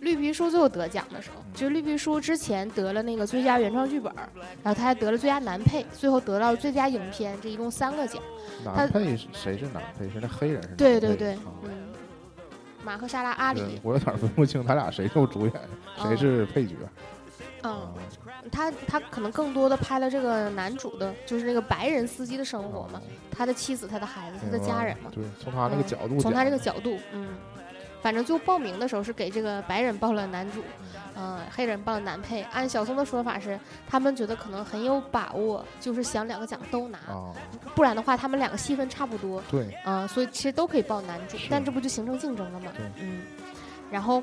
[0.00, 4.12] 绿皮书最后得奖的时候，就是绿皮书之前得了那个最佳原创剧本，
[4.62, 8.22] 然后他还得了最佳男配，最后得到最佳影片，这一共三个奖。
[8.64, 10.08] 他男配是谁是男配？
[10.10, 10.68] 是那黑人是？
[10.76, 11.70] 对对对，啊嗯，
[12.84, 15.52] 马赫沙拉阿里，我有点分不清他俩谁是主演，
[15.96, 16.74] 谁是配角。
[16.80, 17.92] 嗯啊，
[18.52, 27.26] 他他可能更多的拍了这个男主的，就是那个白人司机的生活嘛，他的妻子、他的孩子、他的家人嘛，对，从他那个嗯角度讲，从他这个角度，嗯，
[28.00, 30.62] 反正就报名的时候是给这个白人报了男主，
[31.16, 32.42] 嗯、黑人报了男配。
[32.52, 33.58] 按小松的说法是，
[33.88, 37.34] 他们觉得可能很有把握，就是想两个奖都拿，啊，
[37.74, 42.84] 不然的话他们两个戏份差不多，对，嗯、所以其实都可以报男主，但这不就形成竞争了吗对？
[43.00, 43.22] 嗯，
[43.90, 44.22] 然后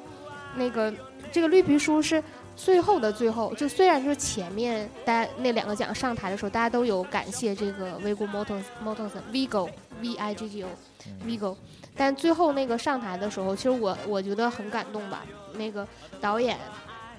[0.55, 0.93] 那个
[1.31, 2.23] 这个绿皮书是
[2.55, 9.69] 最后的最后，就虽然就是前面大家那两个奖上台的时候，大家都有感谢这个 Vigo Mortensen Mortensen Vigo
[10.01, 10.69] V I G G O
[11.07, 11.55] 嗯 Vigo，
[11.95, 15.23] 但最后那个上台的时候，其实我我觉得很感动吧。
[15.53, 15.87] 那个
[16.19, 16.57] 导演，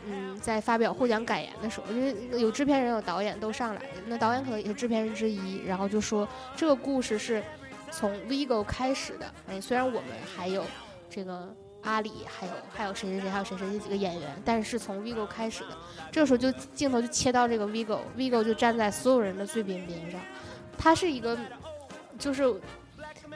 [0.06, 7.42] 嗯，在发表获奖感言的时候，因为有制片人有导演都上来，那导演可能也是制片人之一，然后就说这个故事是
[7.90, 9.26] 从 Vigo 开始的。
[9.48, 10.64] 哎，虽然我们还有
[11.08, 15.70] 这个阿里，还有还有谁谁谁，还有谁谁这几个演员，但是是从 Vigo 开始的。
[16.12, 20.20] 这个时候就镜头就切到这个 Vigo，Vigo 就站在所有人的最边边上，
[20.76, 21.38] 他是一个
[22.18, 22.44] 就是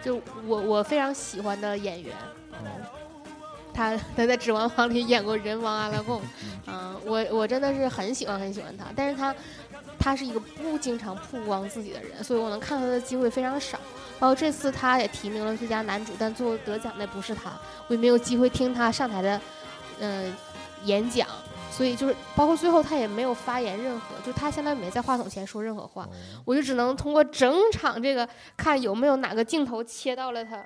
[0.03, 2.15] 就我我非常喜欢的演员。
[3.73, 6.21] 他他在《指环王》里演过人王阿拉贡，
[6.67, 9.35] 嗯、我我真的是很喜欢很喜欢他，但是他
[9.99, 13.79] 他是一个不经常曝光自己的人，所以我能看到他的机会非常少。
[14.19, 17.53] 包括这次他也提名了最佳男主，但最后得奖的不是他，
[17.87, 19.41] 我也没有机会听他上台的
[20.01, 20.37] 嗯、呃
[20.85, 21.27] 演讲，
[21.81, 26.11] 所以就是包括最后他也没有发言任何，就他相当于没在话筒前说任何话，哦。
[26.45, 30.63] 我就只能通过整场这个看有没有哪个镜头切到了他，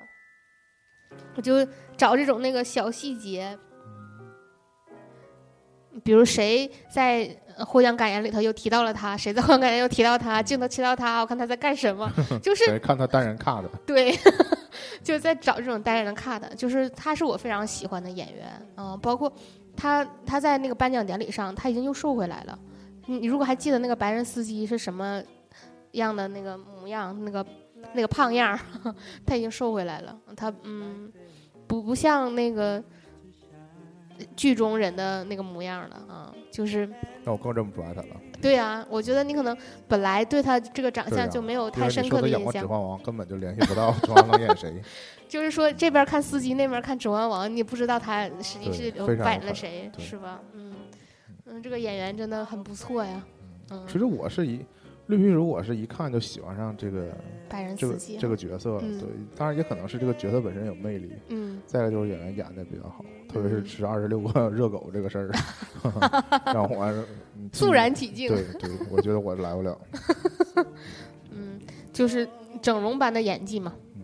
[1.37, 3.57] 我就找这种那个小细节，
[6.03, 12.11] 比如谁在呃获奖感言里头又提到了他，谁在获奖感言又提到他，镜头切到他，我看他在干什么，
[12.43, 14.13] 就是谁看他单人卡的，对，
[15.01, 19.31] 就在找这种单人看的，就是他是我非常喜欢的演员，嗯、包括
[19.75, 22.57] 他他在那个颁奖典礼上他已经又瘦回来了。
[23.07, 25.21] 你你如果还记得那个白人司机是什么
[25.91, 27.45] 样的那个模样，那个
[27.93, 28.59] 那个胖样儿，
[29.25, 30.17] 他已经瘦回来了。
[30.35, 31.11] 他嗯，
[31.67, 32.83] 不不像那个
[34.35, 36.89] 剧中人的那个模样了啊，就是
[37.23, 38.07] 那我更认不出来他了。
[38.45, 42.65] 对啊，我觉得你可能本来对他这个长相就没有太深刻的印象指。
[42.65, 44.81] 环王》，根本就联系不到指环王演谁。
[45.27, 50.39] 就是说这边看司机，那边看《指环王》，你不知道他实际是对非常扮演了谁，是吧？
[50.53, 50.73] 嗯
[51.45, 53.23] 嗯，这个演员真的很不错呀。
[53.71, 54.63] 嗯，其实我是一
[55.07, 57.09] 绿皮如果是一看就喜欢上这个
[57.47, 61.13] 白人这个，这个角色对，当然也可能是这个角色本身有魅力。
[61.29, 65.29] 嗯再一个就是演员演的比较好，特别是嗯吃二十六个 热狗这个事儿，
[66.53, 66.85] 让我
[67.37, 68.27] 嗯 肃然起敬。
[68.29, 69.79] 对对，我觉得我来不了。
[71.31, 71.59] 嗯，
[71.93, 72.27] 就是
[72.61, 73.73] 整容般的演技嘛。
[73.95, 74.01] 嗯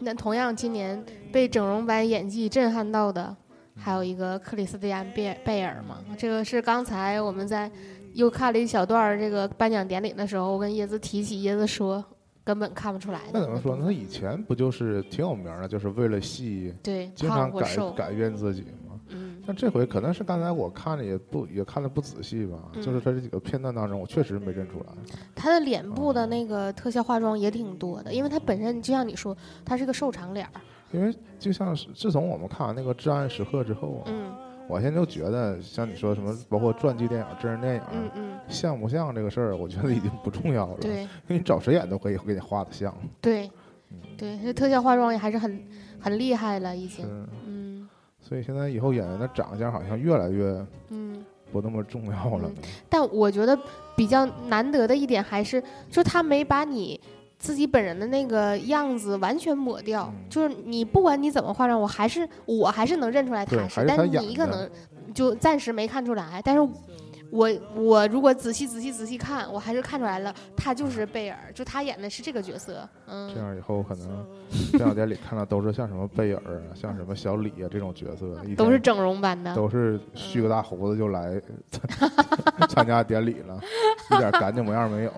[0.00, 3.36] 那同样，今年被整容般演技震撼到的，
[3.74, 5.98] 还有一个克里斯蒂安·贝贝尔嘛。
[6.16, 7.68] 这个是刚才我们在
[8.18, 12.04] 又看了一小段儿这个颁奖典礼的时候，我跟椰子提起，椰子说
[12.42, 13.30] 根本看不出来的。
[13.32, 13.84] 那怎么说呢？
[13.84, 18.98] 他以前不就是挺有名的，就是为了戏对，经常改改变自己吗？
[19.10, 24.86] 嗯但这回可能是刚才我看的也不也看的不仔细吧，嗯就是他这几个片段当中，我确实没认出来。
[25.34, 30.52] 他的脸部的那个特效化妆也挺多的，因为他本身就像你说，他是个瘦长脸儿。
[30.90, 34.34] 因为就像是自从我们看完那个《至暗时刻》之后啊，嗯
[34.68, 40.76] 我现在就觉得像你说什么，包括传记电影、真人电影，嗯嗯，像不像这个事儿，我觉得已经不重要了。
[40.80, 42.94] 对因为你找谁演都可以给你画的像。
[43.20, 43.50] 对
[44.16, 45.66] 对，这特效化妆也还是很
[45.98, 47.06] 很厉害了，已经。
[47.46, 47.88] 嗯
[48.20, 51.24] 所以现在以后演员的长相好像越来越嗯。
[51.50, 52.62] 不那么重要了嗯。
[52.90, 53.58] 但我觉得
[53.96, 57.00] 比较难得的一点还是，就他没把你
[57.38, 60.28] 自己本人的那个样子完全抹掉，嗯。
[60.28, 64.68] 就是你不管你怎么化妆，我还是我还是能认出来他是，但是你可能
[65.14, 66.60] 就暂时没看出来，但是
[67.30, 74.26] 我我如果仔细仔细仔细看，我还是看出来了，他就是贝尔，就他演的是这个角色，嗯，这样以后可能
[74.72, 81.40] 这两天里看到都是像什么贝尔啊，像什么小李啊这种角色，都是整容版的，都是蓄个大胡子就来
[82.70, 83.60] 参加典礼了，
[84.12, 85.12] 一点干净模样没有。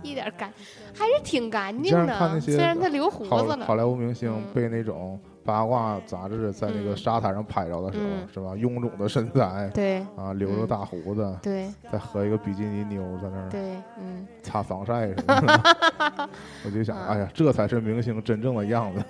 [0.00, 0.52] 啊，一点干，
[0.94, 4.42] 还是挺干净这样看那的，些虽然他留胡子了好，莱坞明星嗯。
[4.54, 6.96] 被那种八卦杂志在那个嗯。
[6.96, 8.28] 沙滩上拍着的时候，嗯。
[8.32, 8.54] 是吧？
[8.54, 13.60] 臃肿的身材对啊，留着嗯大胡子，对再和一个比基尼妞在那儿对，
[13.98, 16.28] 嗯，擦防晒什么的，
[16.64, 17.06] 我就想，嗯。
[17.08, 19.04] 哎呀，这才是明星真正的样子，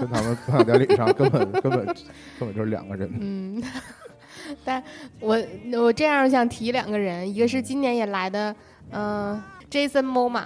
[0.00, 1.94] 跟他们颁奖典礼上根本根本根
[2.40, 3.10] 本就是两个人。
[3.20, 3.62] 嗯，
[4.64, 4.82] 但
[5.20, 5.38] 我
[5.74, 8.54] 我这样想提两个人，一个是今年也来的，
[8.90, 10.44] 嗯、a s o n Momoa，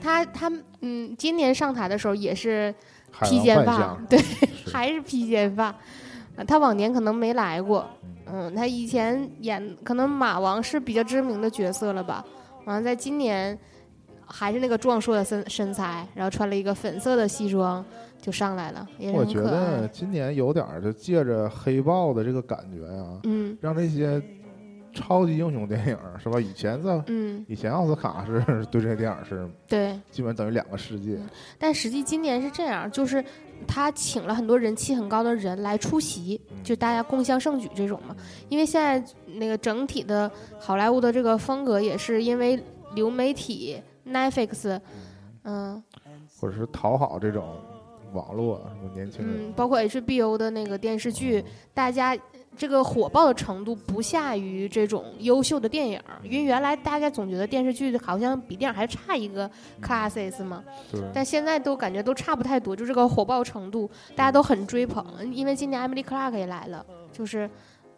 [0.00, 0.50] 他他
[0.80, 2.74] 嗯，今年上台的时候也是
[3.22, 5.66] 披肩发对，是还是披肩发。
[5.66, 7.88] 啊他往年可能没来过，
[8.26, 12.24] 嗯嗯，他以前演可能马王是比较知名的角色了吧，
[12.64, 13.56] 完了在今年
[14.26, 17.84] 还是那个壮硕的身身材，然后穿了一个粉色的西装
[18.20, 19.86] 就上来了，我觉得。
[19.92, 24.20] 今年有点儿就借着黑豹的这个感觉啊、嗯让这些
[24.94, 26.40] 超级英雄电影是吧？
[26.40, 29.98] 以前在嗯，以前奥斯卡是对这些电影是对。
[30.10, 31.18] 基本等于两个世界，
[31.58, 33.22] 但实际今年是这样，就是
[33.66, 38.14] 他请了很多人气很高的人来出席，嗯就大家共襄盛举这种嘛。
[38.48, 39.04] 因为现在
[39.34, 42.62] 那个整体的好莱坞的这个风格，也是因为
[42.94, 44.80] 流媒体 Netflix，
[45.42, 45.82] 嗯
[46.38, 47.56] 或者是讨好这种
[48.12, 49.48] 网络什么年轻人。
[49.48, 52.16] 嗯，包括 HBO 的那个电视剧，大家
[52.56, 59.50] 这个火爆的程度不下于这种优秀的电影，因为原来大家总觉得电视剧好像比电影还差一个
[59.82, 60.62] classes 嘛。
[60.90, 65.04] 对，但现在都感觉都差不太多，就这个火爆程度，大家都很追捧。
[65.32, 67.50] 因为今年 Emily Clark 也来了，就是，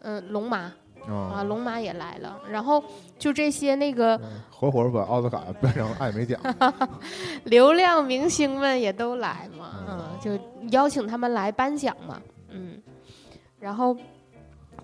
[0.03, 0.73] 嗯、龙马
[1.07, 2.41] 啊，啊，龙马也来了。
[2.51, 2.83] 然后
[3.19, 4.19] 就这些那个
[4.51, 6.41] 活活把奥斯卡变成艾美奖，
[7.45, 10.39] 流量明星们也都来嘛，嗯，就
[10.71, 12.81] 邀请他们来颁奖嘛，嗯。
[13.59, 13.97] 然后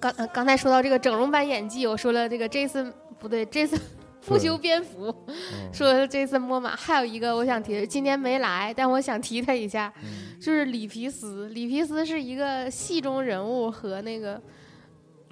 [0.02, 3.78] 刚呃刚才说到这个整容版演技，我说了这个 Jason 不对，Jason
[4.26, 11.48] 不修边幅，嗯说的 Jason 莫玛，还有一个我想提，今天没来，但我想提他一下，嗯就是里皮斯。
[11.50, 14.42] 里皮斯是一个戏中人物和那个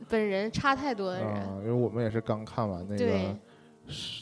[0.08, 1.26] 本人差太多的人。
[1.26, 3.36] 啊，因为我们也是刚看完那个对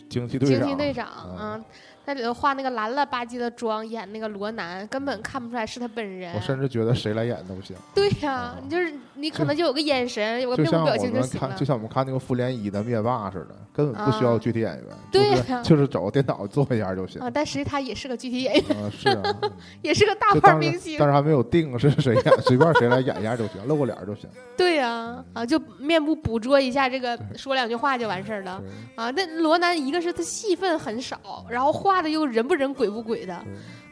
[0.09, 1.09] 惊奇队长，惊奇队长，
[1.39, 1.65] 嗯嗯，
[2.09, 6.41] 在里头化那个蓝了吧唧的妆，演那个罗南，根本看不出来是他本人我。
[6.41, 11.67] 甚至觉得谁来演都行，对呀、啊你就是你可能就有个眼神，有个面部表情就行了就。
[11.67, 17.29] 像我们看那个复联一的灭霸似的，根本不需要啊具体演员，对就是呀就是找个电脑做一下就行啊，。
[17.29, 19.19] 但实际他也是个具体演员，嗯，是
[19.83, 21.07] 也是个大牌明星但。
[21.07, 24.31] 是还没有定是谁演，随便谁来演一下就行，露个脸就行。
[24.57, 28.63] 对呀、啊，就面部捕捉一下这个，说两句话就完事儿了
[28.95, 29.11] 啊。
[29.11, 33.45] 那罗南一个是他戏份很少，然后画的又人不人鬼不鬼的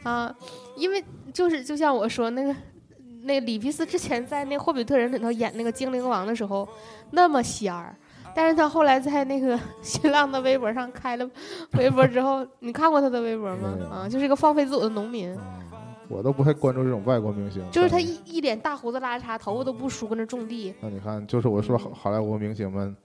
[0.03, 0.33] 啊，
[0.77, 2.55] 因为就是就像我说那个。
[3.23, 6.65] 那里皮斯之前在那《霍比特人》里头演那个精灵王的时候，
[7.11, 7.93] 那么仙儿，
[8.33, 11.29] 但是他后来在那个新浪的微博上开了
[11.73, 13.67] 微博之后，你看过他的微博吗？
[13.91, 15.39] 啊，就是一个放飞自我的农民，嗯
[16.07, 22.95] 我都不太关注这种外国明星，就是他一一脸大胡子拉碴，头发都不梳，跟那种地那你看，就是我说好好莱坞明星们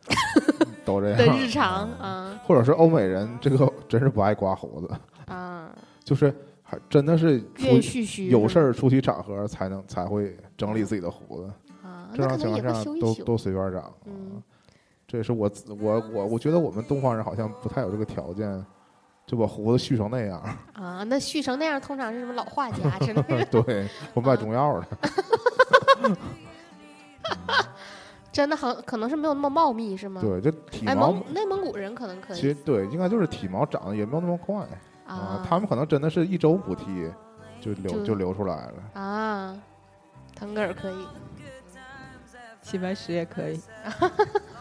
[0.84, 4.90] 都这样的日常啊或者是欧美人，这个真是不爱刮胡子，
[5.26, 5.70] 啊，
[6.04, 11.50] 就是还真的是出蓄须有事儿儿出席场合才能才会整理自己的胡子，
[11.82, 12.84] 啊，正常情况下。
[13.00, 13.92] 都都随便长。
[14.06, 14.42] 嗯
[15.06, 18.64] 这也是我我我我觉得我们东方人好像不太有这个条件，
[19.26, 20.40] 就把胡子蓄成那样。
[20.72, 24.86] 啊，那蓄成那样，通常是什么老画家之类的， 对我卖中药的，
[28.32, 30.20] 真的很可能是没有那么茂密，是吗？
[30.20, 34.56] 对，就体哎，毛蒙内蒙古人可能可以其实对，应该就是体毛长得也没有那么快
[35.06, 37.10] 啊啊，，他们可能真的是一周补剃
[37.60, 39.00] 就流就就流出来了。
[39.00, 39.56] 啊，
[40.34, 41.06] 腾格尔可以，
[42.62, 43.60] 齐白石也可以，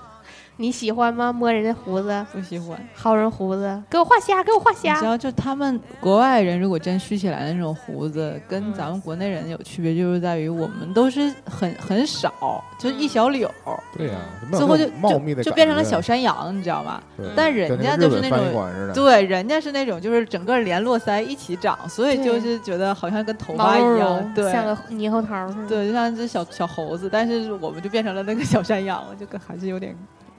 [0.62, 1.34] 你喜欢吗？
[1.34, 2.80] 摸人家胡子，不喜欢。
[2.96, 5.02] 薅人胡子，给我画瞎，给我画你知瞎。
[5.02, 13.50] 道，就他们国外人如果真蓄起来的那种胡子，跟嗯咱们国内人有区别，就是在于我们都是很很少，就是一小绺，
[13.98, 14.14] 对呀，
[14.52, 17.02] 最后就茂密的就就变成了小山羊，你知道吗？
[17.36, 18.94] 但人家就是那种。
[18.94, 29.96] 对，人家是那种就是整个连络腮一起长，所以就是觉得好像跟头发一样，对，像个猕猴桃似的。，对，就像只小小猴子，但是我们就变成了那个小山羊，就跟还是有点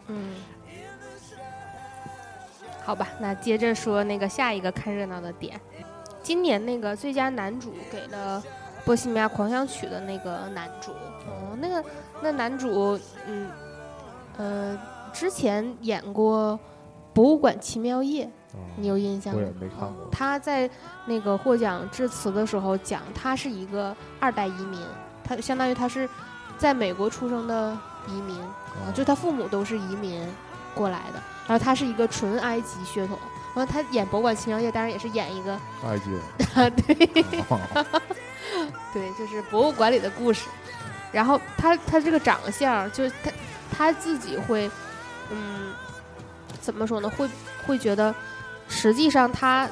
[0.09, 0.35] 嗯，
[2.85, 5.61] 好吧，那接着说那个下一个看热闹的点，
[6.23, 8.43] 今年那个最佳男主给了
[8.85, 11.85] 《波西米亚狂想曲》的那个男主，哦，那个
[12.21, 13.51] 那男主，嗯，
[14.37, 14.79] 呃，
[15.13, 16.59] 之前演过
[17.15, 18.25] 《博物馆奇妙夜》，
[18.77, 19.41] 你有印象吗？
[19.41, 20.09] 我也没看过。
[20.11, 20.69] 他在
[21.07, 24.81] 那个获奖致辞的时候讲，他是一个二代移民，
[25.23, 26.09] 他相当于他是
[26.59, 27.77] 在美国出生的
[28.09, 28.37] 移民，
[28.75, 30.27] 啊，就他父母都是移民
[30.75, 33.18] 过来的，然后他是一个纯埃及血统。
[33.55, 36.95] 然后他演《博物馆奇妙夜》，当然也是演一个埃及人， 对，
[38.95, 40.49] 对，就是博物馆里的故事。
[41.12, 43.31] 然后他他这个长相，就是他
[43.70, 44.70] 他自己会，
[45.31, 45.75] 嗯，
[46.62, 47.11] 怎么说呢？
[47.11, 47.29] 会
[47.66, 48.14] 会觉得，
[48.68, 49.68] 实际上他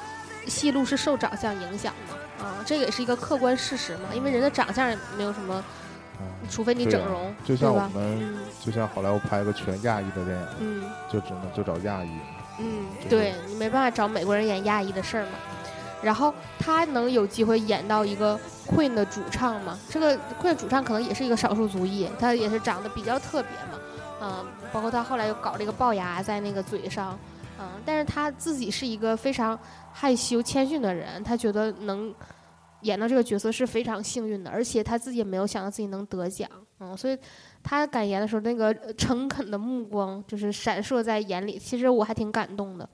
[0.47, 4.11] 戏路是受长相影响的啊，这个也是一个客观事实嘛。
[4.13, 5.65] 因为人的长相也没有什么，
[6.49, 12.11] 除非你整容，就像我们，就像好莱坞拍个全亚裔的电影，嗯，就只能就找亚裔。
[12.59, 15.33] 嗯，对你没办法找美国人演亚裔的事儿嘛。
[16.03, 19.79] 然后他能有机会演到一个 Queen 的主唱嘛？
[19.91, 23.79] 这个 Queen 主唱可能也是一个少数族裔，他也是长得比较特别嘛。
[24.23, 27.19] 嗯，包括他后来又搞了一个龅牙在那个嘴上，
[27.59, 29.59] 嗯，但是他自己是一个非常
[29.93, 32.15] 害羞谦逊的人，他觉得能
[32.83, 37.19] 演到这个角色是非常幸运的，而且他自己也没有想到自己能得奖，嗯，所以
[37.63, 42.89] 他感言的时候那个诚恳的目光就是闪烁在眼里，其实我还挺感动的，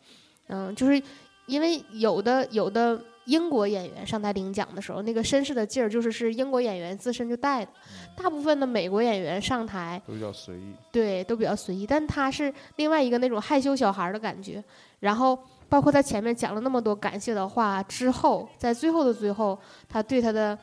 [0.49, 1.03] 嗯，就是。
[1.47, 7.71] 因为有的有的英国演员上台领奖的时候，那个绅士的劲儿就是是英国演员自身就带的。
[8.17, 11.87] 大部分的美国演员上台都比较随意，对，都比较随意。
[11.87, 14.61] 但他是另外一个那种害羞小孩的感觉。
[14.99, 19.59] 然后包括他前面讲了那么多感谢的话之后，在最后的最后，
[19.89, 20.59] 他对他的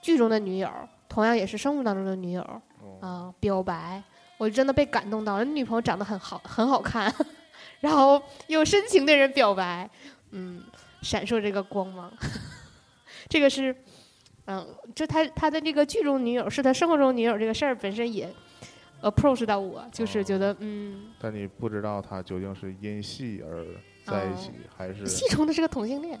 [0.00, 0.70] 剧中的女友，
[1.08, 2.62] 同样也是生活当中的女友
[3.00, 4.02] 啊表白，
[4.38, 5.44] 我真的被感动到了。
[5.44, 7.12] 女朋友长得很好，很好看，
[7.80, 9.88] 然后又深情的人表白。
[10.30, 10.62] 嗯，
[11.02, 12.12] 闪烁这个光芒，
[13.30, 13.74] 这个是，
[14.46, 18.28] 嗯，就他他的这个剧中女友是他生活中女友这个事儿本身也
[19.02, 21.12] approach 到我，就是觉得嗯。
[21.20, 23.64] 但你不知道他究竟是因戏而
[24.06, 26.18] 在一起，还是戏中的是个同性恋？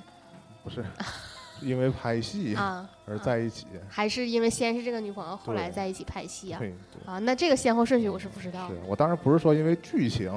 [0.62, 0.84] 不是，
[1.62, 6.60] 因为拍戏啊而在一起，还是因为先是这个女朋友，后来在一起拍戏啊？
[7.06, 8.68] 啊，那这个先后顺序我是不知道。
[8.68, 10.30] 是我当然不是说因为剧情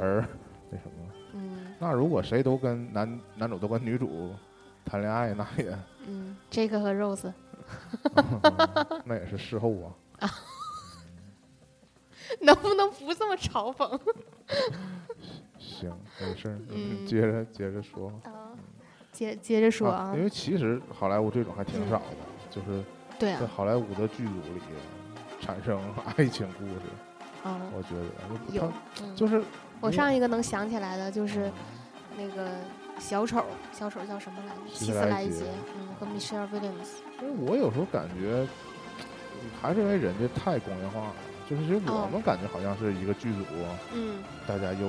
[0.00, 0.24] 而
[0.70, 0.92] 那什么。
[1.34, 4.30] 嗯那如果谁都跟男男主都跟女主
[4.84, 5.76] 谈恋爱，那也
[6.06, 7.32] 嗯，Jake 和 Rose，
[9.04, 9.74] 那也是事后
[10.20, 10.30] 啊。
[12.40, 14.00] 能不能不这么嘲讽？
[15.64, 15.90] 行，
[16.20, 16.58] 没事儿，
[17.06, 18.08] 接着接着说。
[18.24, 18.52] 啊，
[19.12, 20.12] 接接着说啊。
[20.16, 22.16] 因为其实好莱坞这种还挺少的，
[22.50, 22.84] 就是
[23.18, 24.60] 在好莱坞的剧组里
[25.40, 25.80] 产生
[26.16, 26.80] 爱情故事。
[27.44, 28.04] 嗯，我觉得
[28.52, 28.72] 有，
[29.16, 29.42] 就是。
[29.80, 31.50] 我上一个能想起来的就是
[32.16, 32.48] 那个
[32.98, 34.60] 小丑，小丑叫什么来着？
[34.72, 35.44] 希斯莱杰，
[35.76, 37.02] 嗯，和 Michelle Williams。
[37.20, 38.46] 因为我有时候感觉，
[39.60, 41.14] 还是因为人家太工业化了，
[41.50, 43.44] 就是其实我们感觉好像是一个剧组，
[43.92, 44.88] 嗯，大家又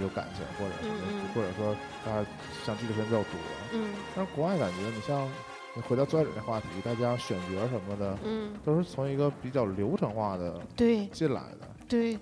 [0.00, 0.94] 有感情，或者什么，
[1.34, 1.74] 或者说
[2.04, 2.28] 大家
[2.64, 3.32] 相聚的时间比较多，
[3.72, 3.94] 嗯。
[4.14, 5.28] 但是国外感觉，你像
[5.74, 11.06] 你回到最开始那话题，大家选角什么的，嗯，都是从一个比较流程化的对。
[11.08, 12.18] 进来的，对。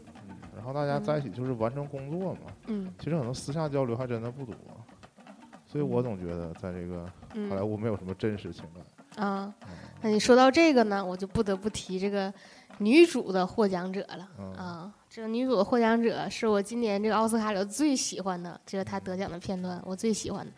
[0.55, 4.55] 然后大家在一起就是完成工作嘛，嗯，其实可能私下交流还真的不多，
[5.67, 7.05] 所以我总觉得在这个
[7.49, 9.25] 好莱坞没有什么真实情感。
[9.25, 9.55] 啊。
[10.03, 12.33] 那你说到这个呢，我就不得不提这个
[12.79, 14.93] 女主的获奖者了啊。
[15.09, 20.53] 这个女主的获奖者是我今年这个奥斯卡里最喜欢的，就是她得奖的片段，我最喜欢的，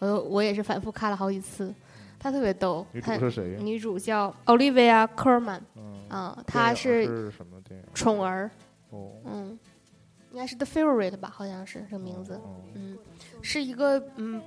[0.00, 1.74] 我我也是反复看了好几次。
[2.18, 3.58] 她特别逗，女主是谁？
[3.60, 5.60] 女主叫 Olivia Colman，
[6.08, 7.86] 啊，她是什么电影？
[7.94, 8.50] 宠儿。
[9.24, 9.58] 嗯，
[10.30, 12.38] 应该是 The Favorite 吧，好像是这个名字。
[12.74, 12.98] 嗯，
[13.40, 14.42] 是一个嗯，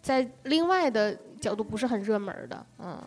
[0.00, 2.98] 在另外的角度不是很热门的嗯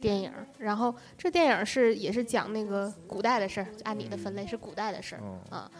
[0.00, 0.32] 电影。
[0.58, 5.70] 然后这电影是也是讲那个古代的事儿，按你的分类是古代的事儿啊。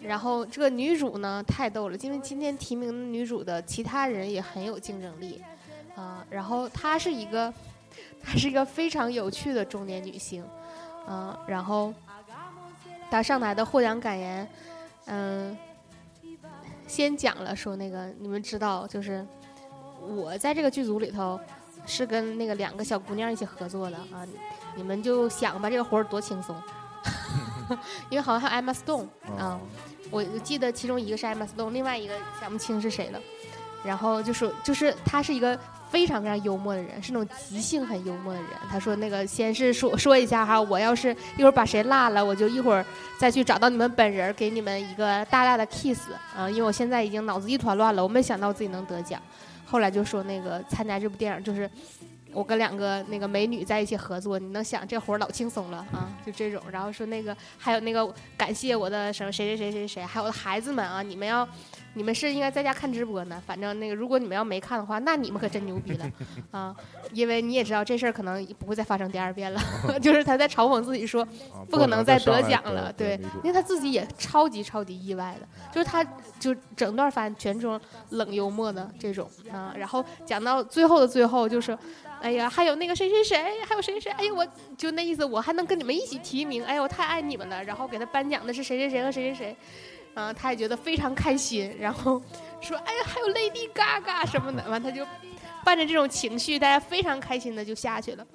[0.00, 5.42] 然后这个女主呢太逗了，因为今天提名的女主的其他人也很有竞争力
[5.94, 6.26] 啊。
[6.30, 7.52] 然后她是一个，
[8.22, 10.44] 她是一个非常有趣的中年女性，
[11.08, 11.92] 嗯，然后。
[13.08, 14.46] 她上台的获奖感言，
[15.04, 15.56] 嗯，
[16.88, 19.24] 先讲了说那个你们知道，就是
[20.00, 21.38] 我在这个剧组里头
[21.86, 24.26] 是跟那个两个小姑娘一起合作的啊，
[24.74, 26.54] 你们就想吧，这个活儿多轻松，
[28.10, 29.06] 因为好像还有 Emma Stone
[29.38, 29.58] 啊，
[30.10, 33.20] 我记得其中一个是 Emma Stone，另外一个想不清是谁了，
[33.84, 35.58] 然后就说就是他是一个
[35.88, 38.50] 非常非常幽默的人，是那种即兴很幽默的人。
[38.68, 42.84] 他说那个先是说说一下哈，我要是一会儿把谁落了，我就一会儿
[43.18, 49.20] 再去找到你们本人，给你们一个大大的 kiss 啊、因为我现在已经脑子一团乱了，我没想到自己能得奖。
[49.66, 51.68] 后来就说那个参加这部电影就是。
[52.32, 56.62] 我跟两个那个美女在一起合作，你能想这活儿老轻松了啊，就这种。
[56.70, 61.48] 然后说那个还有那个感谢我的什么谁谁谁谁谁，还有我的孩子们啊，你们要
[61.96, 63.42] 你们是应该在家看直播呢。
[63.46, 66.10] 反正那个如果你们要没看的话，那你们可真牛逼了
[66.52, 66.76] 啊！
[67.12, 69.60] 因为你也知道这事儿可能不会再发生第二遍了，
[70.00, 76.04] 就是他在嘲讽自己说啊不可能再得奖了，对因为他自己也超级超级意外的，就是他
[76.38, 77.80] 就整段发言全是这种
[78.10, 81.76] 冷幽默的这种啊，然后讲到最后的最后就是。
[82.18, 83.36] 哎呀，还有那个谁谁谁，
[83.68, 84.44] 还有谁谁谁，哎呀，我
[84.74, 87.62] 就那意思，我还能跟你们一起提名，哎呀，我太爱你们了。
[87.62, 89.56] 然后给他颁奖的是谁谁谁和谁谁谁，
[90.16, 92.20] 啊，他也觉得非常开心，然后
[92.62, 95.06] 说，哎呀，还有 Lady Gaga 什么的，完他就
[95.62, 98.26] 伴着这种情绪，大家非常开心的就下去了。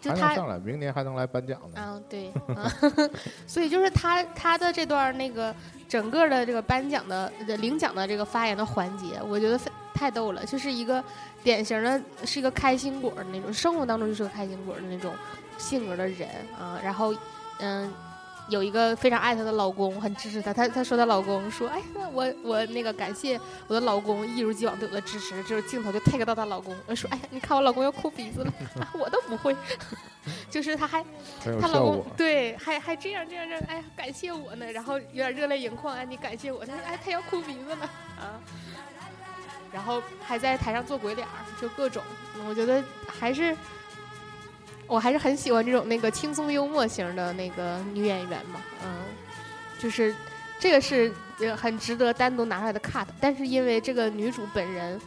[0.00, 1.80] 就他上来，明年还能来颁奖呢。
[1.80, 2.72] 啊，对，啊，
[3.46, 5.54] 所以就是他他的这段那个
[5.86, 9.60] 整个的这个颁奖的呃领奖的这个发言的环节，我觉得
[9.92, 11.04] 太逗了，就是一个
[11.42, 15.14] 典型的是一个开心果的那种，生活当中就是个开心果的那种
[15.58, 17.14] 性格的人啊，然后
[17.58, 17.92] 嗯。
[18.48, 20.52] 有一个非常爱她的老公，很支持她。
[20.52, 29.56] 她她说她老公说：“哎，那我我那个感谢我的老公一如既往对我的支持。”就是镜头就 take 到她老公，说：“哎呀，你看我老公要哭鼻子了， 啊、我都不会。
[30.50, 31.04] ”就是她还
[31.60, 32.04] 她老公。
[32.16, 37.84] 对，还还这样这样这样，哎呀，感谢我呢，然后有点热泪盈眶，哎，你感谢我，她说哎，她要哭鼻子了
[38.20, 38.40] 啊，
[39.72, 41.26] 然后还在台上做鬼脸，
[41.60, 42.02] 就各种，
[42.36, 43.56] 嗯我觉得还是，
[44.86, 49.02] 我还是很喜欢这种那个轻松幽默型的那个女演员嘛，嗯，
[49.78, 50.14] 就是
[50.58, 55.00] 这个是呃很值得单独拿出来的 cut，但是因为这个女主本人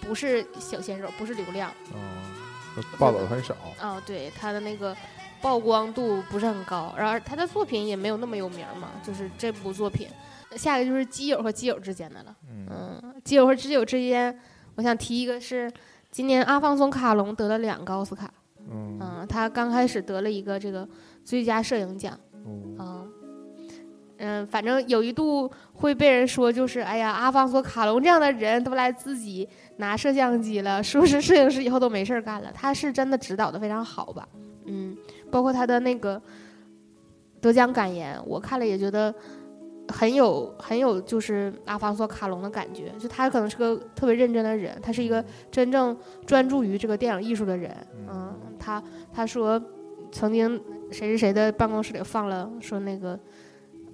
[0.00, 1.72] 不是小鲜肉，不是流量。
[1.94, 3.54] 嗯，报道的很少。
[3.78, 4.96] 啊，对她的那个
[5.42, 10.08] 曝光度不是很高，然后她的作品也没有那么有名嘛，就是这部作品。
[10.56, 12.66] 下一个就是基友和基友之间的了，嗯，
[13.02, 14.36] 嗯，基友和基友之间，
[14.74, 15.72] 我想提一个是
[16.10, 18.28] 今年阿方索卡隆得了两个奥斯卡，
[18.70, 20.88] 嗯，嗯，他刚开始得了一个这个
[21.24, 22.18] 最佳摄影奖，
[22.78, 23.04] 哦啊，
[24.18, 32.50] 嗯，反正有一度会被人说，就是哎呀，阿方索卡隆这样的人都来自己拿摄像机了，是不是摄影师以后都没事儿干了？
[32.54, 34.28] 他是真的指导的非常好吧？
[34.66, 34.96] 嗯，
[35.30, 36.20] 包括他的那个
[37.40, 39.12] 得奖感言，我看了也觉得
[39.90, 47.74] 很有很有就是阿方索卡隆的感觉，就他可能是个特别认真的人，他是一个真正专注于这个电影艺术的人。
[48.08, 48.82] 嗯，他
[49.12, 49.60] 他说
[50.12, 50.56] 曾经
[50.90, 53.18] 谁谁谁的办公室里放了说那个。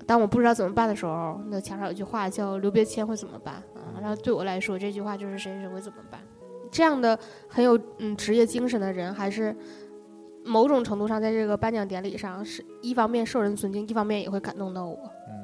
[0.06, 6.20] 当我不知道怎么办的时候，那墙上有句话叫“刘别谦会怎么办”啊，然后对我来说，这句话就是谁谁谁会怎么办。
[6.70, 7.18] 这样的
[7.48, 9.52] 很有嗯职业精神的人，还是
[10.44, 14.96] 某种程度上在这个颁奖典礼上，是一方面受人尊敬，一方面也会感动到我。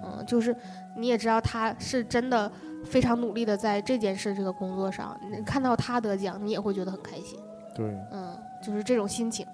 [0.02, 0.54] 嗯，就是
[0.96, 2.50] 你也知道他是真的
[2.84, 7.38] 非常努力的在这件事这个工作上，你看到他得奖，你也会觉得很开心。
[7.74, 9.46] 对，嗯，就是这种心情。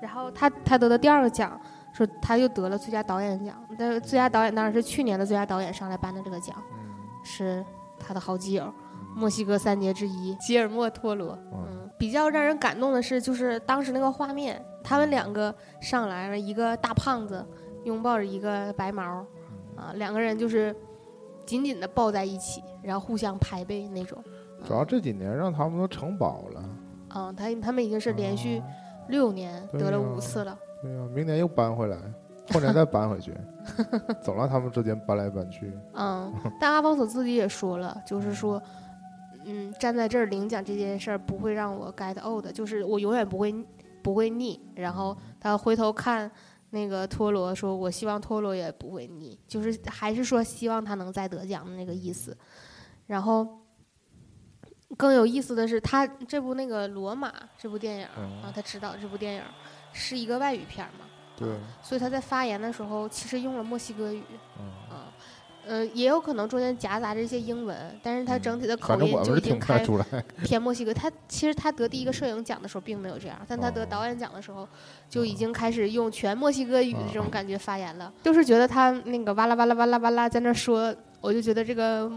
[0.00, 1.60] 然后他他得的第二个奖，
[1.92, 6.88] 说他又得了最佳导演奖，但是最佳导演当然是去年的最佳导演上来颁的这个奖，嗯
[7.24, 7.64] 是
[7.98, 8.72] 他的好基友，
[9.16, 11.36] 墨西哥三杰之一吉尔莫托罗。
[11.52, 17.44] 嗯嗯，比较让人感动的是，就是当时那个画面，他们两个上来了，一个大胖子
[17.82, 19.26] 拥抱着一个白毛，
[19.78, 20.74] 啊，两个人就是
[21.46, 24.18] 紧紧的抱在一起，然后互相拍背那种。
[24.66, 26.64] 主要这几年让他们都承包了。
[27.14, 28.60] 嗯，他他们已经是连续
[29.08, 30.58] 六年得了五次了。
[30.82, 31.96] 对呀、明年又搬回来，
[32.52, 33.32] 后年再搬回去，
[34.22, 35.72] 总让他们之间搬来搬去。
[35.94, 38.60] 嗯，但阿方索自己也说了，就是说，
[39.44, 43.54] 嗯，站在这儿领奖这件事儿不会让我 get old，就是我永远不会
[44.02, 44.60] 不会腻。
[44.74, 46.30] 然后他回头看
[46.70, 52.36] 那个托罗，说我希望托罗也不会腻，就是还是说希望他能再得奖的那个意思。
[53.06, 53.46] 然后
[54.96, 58.06] 更有意思的是，他这部那个《罗马》这部电影
[58.42, 59.48] 啊，他指导这部电影儿
[59.92, 61.06] 是一个外语片儿嘛，
[61.36, 61.48] 对，
[61.82, 64.22] 所以他在发言的时候其实用了墨西哥语。
[65.68, 70.04] 呃，也有可能中间夹杂着一些英文，但是他整体的口音就已经开出来。
[70.42, 70.94] 偏墨西哥。
[70.94, 74.66] 他其实他得第一个摄影奖的时候并没有这样，但他得哦导演奖的时候
[75.10, 78.10] 就已经开始用全墨西哥语的这种哦感觉发言了。
[78.22, 82.10] 就是觉得他那个哇啦哇啦哇啦哇啦在那说，我就觉得这个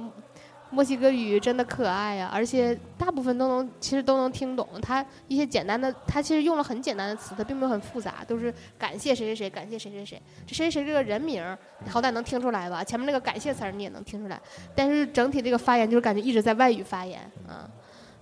[0.71, 4.65] 墨西哥语真的可爱呀、而且大部分都能其实都能听懂。
[4.81, 10.21] 他一些简单的，他其实用了很简单的词，他并没有很复杂，都是感谢谁谁谁，感谢谁谁谁。
[10.47, 11.43] 这谁谁谁这个人名
[11.89, 12.81] 好歹能听出来吧？
[12.81, 14.39] 前面那个感谢词儿你也能听出来，
[14.73, 17.69] 但是整体这个发言就是感觉一直在外语发言啊，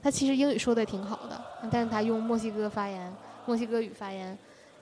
[0.02, 1.40] 他其实英语说的也挺好的，
[1.70, 3.14] 但是他用墨西哥发言、
[3.46, 4.36] 墨西哥语发言，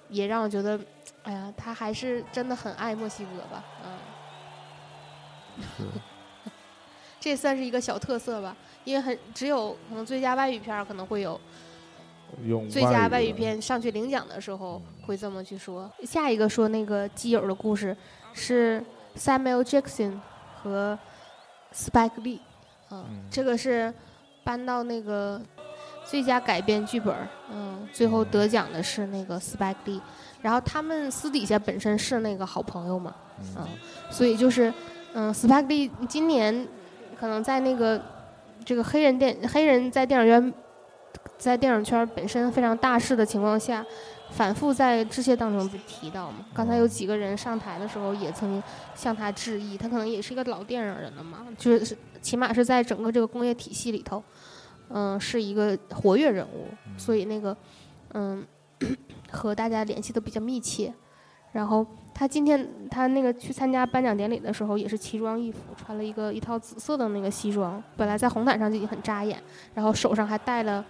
[0.08, 0.80] 也让我觉得，
[1.24, 3.64] 哎呀，他还是真的很爱墨西哥吧，
[5.78, 5.92] 嗯。
[7.20, 11.40] 是这算是一个小特色吧，因为很只有可能最佳外语片儿可能会有
[12.46, 14.94] 用最佳外语片上去领奖的时候嗯。
[15.08, 15.90] 会这么去说。
[16.04, 17.96] 下一个说那个基友的故事
[18.34, 18.84] 是
[19.18, 20.20] Samuel Jackson
[20.62, 21.00] 和
[21.74, 22.40] Spike Lee，
[22.92, 23.94] 嗯，嗯这个是
[24.44, 25.42] 搬到那个
[26.04, 27.16] 最佳改编剧本，
[27.50, 30.02] 嗯，最后得奖的是那个 Spike Lee，
[30.42, 33.68] 然后他们私底下本身是那个好朋友嘛，嗯嗯，
[34.12, 34.74] 所以就是，
[35.14, 36.68] 嗯，Spike Lee 今年
[37.20, 38.02] 可能在那个
[38.64, 40.54] 这个黑人电黑人在电影院
[41.38, 43.86] 在电影圈本身非常大势的情况下，
[44.32, 46.46] 反复在致谢当中被提到嘛。
[46.54, 48.64] 刚才有几个人上台的时候也曾经
[48.96, 54.24] 向他致意，他可能也是一个老电影人了嘛，就是起码是在整个这个工业体系里头，
[54.90, 57.56] 嗯、是一个活跃人物，所以那个
[58.14, 58.46] 嗯
[59.32, 60.94] 和大家联系的比较密切。
[61.54, 61.84] 然后
[62.20, 69.40] 他今天他那个去参加颁奖典礼的时候，也是奇装异服，穿了一个一套紫色的那个西装，本来在红毯上就已经很扎眼，
[69.76, 70.84] 然后手上还戴了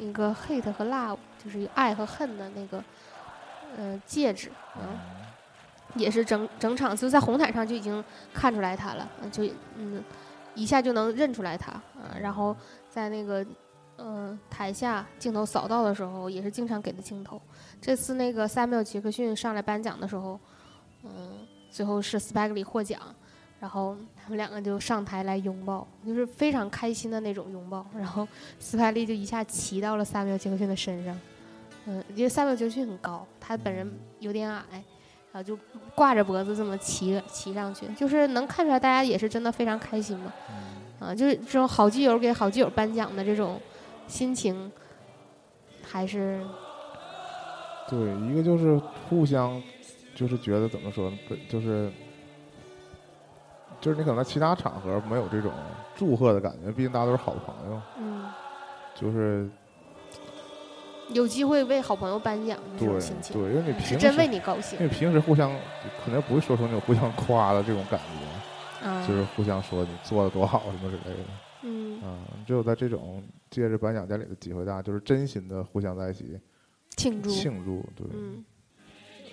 [0.00, 2.82] 一个 hate 和 love，就是爱和恨的那个
[3.76, 4.50] 呃戒指，
[4.80, 4.98] 嗯，
[5.94, 8.02] 也是整整场就在红毯上就已经
[8.32, 9.44] 看出来他了，嗯就
[9.76, 10.02] 嗯
[10.56, 12.56] 一下就能认出来他，嗯，然后
[12.90, 13.44] 在那个
[13.98, 17.40] 嗯、呃台下镜头扫到的时候，也是经常给的镜头。
[17.80, 20.40] 这次那个 Samuel ·杰克逊上来颁奖的时候，
[21.04, 21.38] 嗯，
[21.70, 23.00] 最后是斯派克里获奖，
[23.60, 27.86] 然后他们两个就上台来拥抱，就是非常开心的那种拥抱。
[27.96, 28.26] 然后
[28.58, 31.18] 斯派利就一下骑到了萨缪尔·杰克逊的身上，
[31.86, 33.90] 嗯，因为萨缪尔·杰克逊很高，他本人
[34.20, 34.64] 有点矮，
[35.32, 35.58] 然后就
[35.94, 40.32] 挂着脖子这么骑骑上去，就是能看出来大家也是真的非常开心嘛，
[41.00, 43.60] 啊，就是这种好基友给好基友颁奖的这种
[44.06, 44.70] 心情，
[45.82, 46.40] 还是
[47.88, 49.60] 对，一个就是互相，
[50.14, 51.90] 就是觉得怎么说呢，不就是
[53.80, 55.52] 就是你可能在其他场合没有这种
[55.94, 58.24] 祝贺的感觉，毕竟大家都是好朋友，嗯。
[58.96, 59.50] 就是
[61.08, 65.50] 有机会为好朋友颁奖这种心情，对，因为你平时真为你高兴因为平时互相
[66.04, 67.98] 可能不会说出那种互相夸的这种感
[68.80, 71.24] 觉，啊，就是互相说你做的多好什么之类的。
[71.62, 76.38] 嗯，嗯，只有在这种借着颁奖典礼的机会大家，就是真心的互相在一起
[76.96, 78.06] 庆祝，庆祝，对。
[78.14, 78.44] 嗯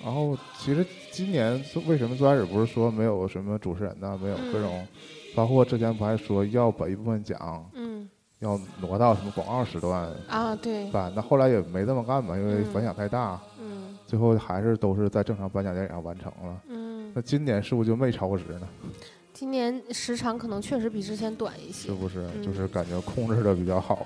[0.03, 1.53] 然后其实今年
[1.87, 4.19] 为什么最开始不是说没有什么主持人呢？
[4.21, 4.87] 没有嗯各种，
[5.35, 16.61] 包括之前不还说要把一部分奖嗯要挪到什么广告时段啊，对，办，那后来也没这么干嘛，因为嗯反响太大，嗯最后还是都是在正常颁奖典礼上完成了。
[16.67, 18.67] 嗯那，今年是不是就没超时呢？
[19.33, 22.27] 今年时长可能确实比之前短一些是，不是？
[22.35, 24.05] 嗯就是感觉控制的比较好，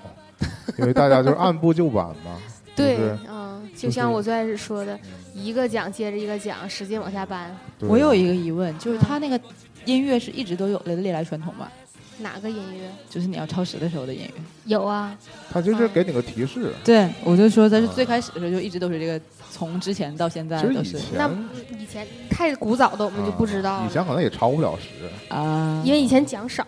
[0.78, 2.38] 因为大家就是按部就班嘛。
[2.76, 2.98] 对，
[3.28, 5.00] 嗯，就就是像我最开始说的，嗯
[5.34, 9.40] 一个奖接着一个奖，使劲往下搬，我有一个疑问，就是他那个
[9.84, 11.70] 音乐是一直都有的历来传统吧？
[12.18, 14.42] 哪个音乐就是你要超时的时候的音乐。
[14.64, 15.14] 有啊？
[15.50, 16.72] 他就是给你个提示。
[16.82, 19.20] 对，我就说，但是啊最开始的时候就一直都是这个，
[19.50, 21.30] 从之前到现在都是那
[21.78, 24.88] 以前太古早的我们就不知道，啊以前可能也超不了时。
[25.28, 26.66] 啊，因为以前奖少，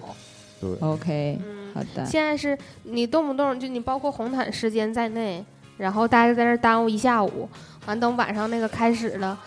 [0.60, 5.42] 对，OK 嗯，好的，现在是你动不动就你包括红毯时间在内，
[5.78, 7.48] 然后大家在那耽误一下午，
[7.86, 9.38] 完等晚上那个开始了，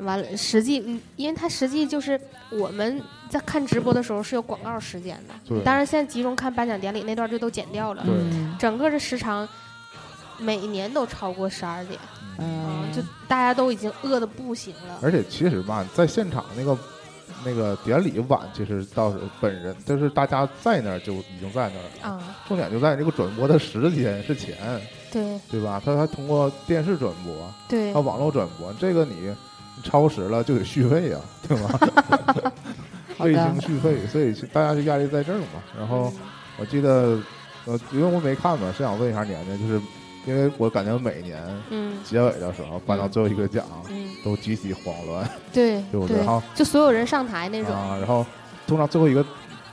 [0.00, 2.20] 完了实际嗯因为它实际就是
[2.50, 5.62] 我们在看直播的时候是有广告时间的，对。
[5.62, 8.04] 当然现在集中看颁奖典礼那段就都剪掉了，
[8.58, 9.48] 整个的时长
[10.38, 11.98] 每年都超过十二点，
[12.38, 16.76] 嗯，就大家都已经饿的不行了，而且其实吧，在现场那个
[17.46, 22.16] 那个典礼晚，其实倒是本人就是大家在那儿就已经在那儿了。
[22.16, 24.56] 啊，重点就在这个转播的时间是前，
[25.12, 25.80] 对对吧？
[25.84, 27.32] 他还通过电视转播，
[27.68, 29.32] 对他网络转播，这个你
[29.84, 32.52] 超时了就得续费呀、对吧？
[33.20, 35.62] 卫星续费，所以大家就压力在这儿嘛。
[35.78, 36.12] 然后
[36.58, 37.18] 我记得，
[37.64, 39.80] 呃，因为我没看嘛，是想问一下年年，就是
[40.26, 46.16] 因为我感觉每年嗯结尾的时候颁到最后一个奖，嗯，都极其慌乱 对对不对？
[46.16, 48.26] 对然，后就所有人上台那种，啊，然后
[48.66, 49.24] 通常最后一个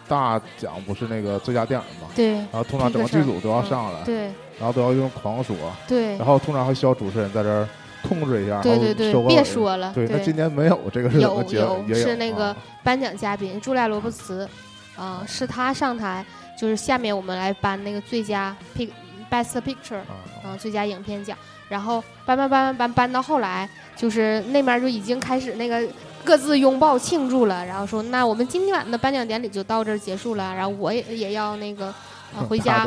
[0.08, 2.08] 大奖不是那个最佳电影嘛？
[2.16, 4.26] 对然后通常整个剧组都要上来，对
[4.60, 5.56] 然后都要用狂说，
[5.88, 7.68] 对然后通常还需要主持人在这儿
[8.08, 9.28] 控制一下，然后对对对。
[9.28, 14.48] 别说了，对，那今年没有这个是怎么有结有也是那个啊颁奖嘉宾朱莉亚·罗伯茨，
[14.96, 16.24] 啊、是他上台，
[16.60, 18.90] 就是下面我们来颁那个最佳 pic
[19.34, 20.14] best picture 啊
[20.44, 21.36] 啊、最佳影片奖，
[21.68, 25.82] 然后颁颁颁颁颁颁到后来，就是那面就已经开始那个
[26.24, 31.94] 各自拥抱庆祝了，然后说那我们今天晚上的颁奖典礼就到这儿结束了，然后我也也要那个、
[32.36, 32.86] 呃、回 家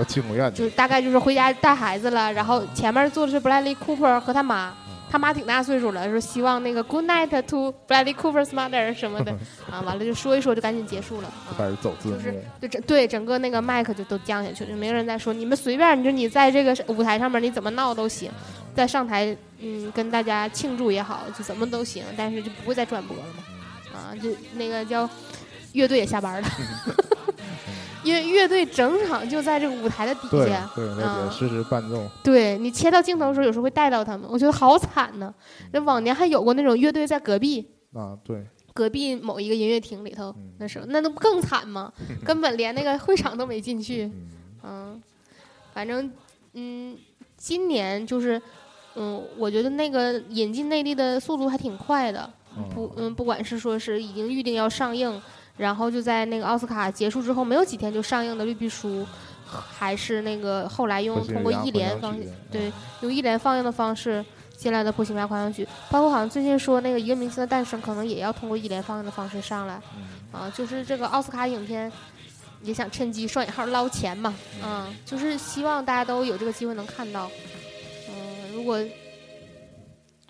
[0.55, 4.73] 就是大概就是回家带孩子了，然后前面坐的是 Bradley Cooper 和他妈，
[5.11, 9.33] 他妈挺大岁数了，说希望那个 Good night to Bradley Cooper's mother 什么的。
[9.71, 11.55] 啊，完了就说一说就赶紧结束了啊。
[11.57, 18.31] 开始走字就是幕，就整对整个那个麦克就都降下去了，就没有人再说你们随便，你说你在这个舞台上面你怎么闹都行，
[18.75, 23.23] 在上台嗯跟大家庆祝也好，就怎么都行，但是就不会再转播了
[23.93, 25.09] 嘛，啊，就那个叫
[25.73, 26.49] 乐队也下班了，
[28.07, 35.35] 因为乐队整场就在这个舞台的底下，对，那啊实时伴奏，对你切到镜头的时候，有时候会带到他们，我觉得好惨呢。
[35.73, 41.93] 那往年还有过那种乐队在隔壁，啊，对，隔壁某一个音乐厅里头嗯，那时候那都更惨吗？
[42.25, 44.05] 根本连那个会场都没进去。
[44.05, 44.29] 嗯，
[44.63, 45.03] 嗯，
[45.75, 46.09] 反正
[46.53, 46.97] 嗯，
[47.37, 48.41] 今年就是
[48.95, 52.31] 嗯，我觉得那个引进内地的速度还挺快的。
[52.75, 55.21] 不嗯，不管是说是已经预定要上映，
[55.57, 59.03] 然后就在那个奥斯卡结束之后没有几天就上映的《绿皮书》，
[59.47, 62.17] 还是那个后来用通过一连方
[62.51, 64.25] 对用一连放映的方式
[64.57, 70.41] 进来的《波西米亚狂想曲》，包括好像最近说那个《一个明星的诞生》可能也要通过一连放映的方式上来嗯。
[70.41, 71.91] 啊，就是这个奥斯卡影片
[72.63, 77.31] 也想趁机双引号捞钱嘛，嗯，就是希望大家都有这个机会能看到。
[78.11, 78.79] 嗯，如果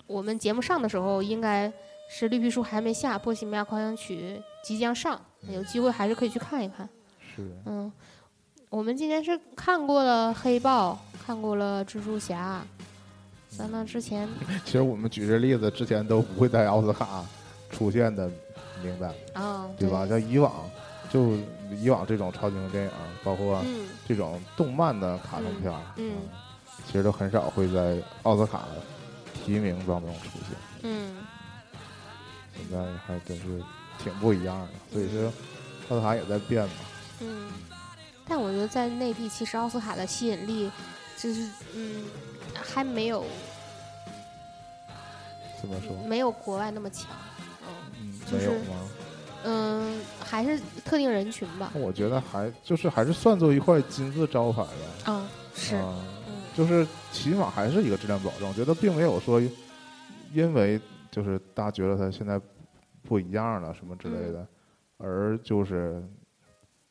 [0.05, 1.71] 我们节目上的时候，应该
[2.09, 5.17] 是绿皮书还没下，《波西米亚狂想曲》即将上，
[5.49, 6.87] 有机会还是可以去看一看。
[7.33, 7.89] 是，嗯，
[8.69, 12.61] 我们今天是看过了《黑豹》，看过了《蜘蛛侠》，
[13.57, 14.27] 在那之前
[14.65, 17.23] 其实我们举这例子之前都不会在奥斯卡
[17.71, 18.29] 出现的
[18.83, 20.05] 名单，啊，对吧？
[20.05, 20.69] 像以往
[21.09, 21.37] 就
[21.81, 22.91] 以往这种超级英雄电影，
[23.23, 26.29] 包括嗯这种动漫的卡通片，嗯嗯
[26.85, 28.65] 其实都很少会在奥斯卡
[29.33, 30.57] 提名当中出现。
[30.83, 31.15] 嗯
[32.53, 33.63] 现在还真是
[33.97, 35.31] 挺不一样的，所以说
[35.89, 36.73] 奥斯卡也在变嘛。
[37.21, 37.49] 嗯，
[38.27, 40.71] 但我觉得在内地，其实奥斯卡的吸引力
[41.17, 42.05] 就是嗯
[42.53, 43.25] 还没有
[45.61, 45.95] 怎么说？
[46.07, 47.07] 没有国外那么强，
[47.67, 48.89] 嗯嗯，就是没有吗？
[49.43, 55.13] 嗯，还是特定人群吧，我觉得还就是还是算作一块金字招牌吧。
[55.13, 55.75] 啊是
[56.55, 58.47] 就是起码还是一个质量保证。
[58.47, 59.41] 我觉得并没有说
[60.33, 60.79] 因为
[61.09, 62.39] 就是大家觉得它现在
[63.07, 64.47] 不一样了什么之类嗯的，
[64.97, 66.03] 而就是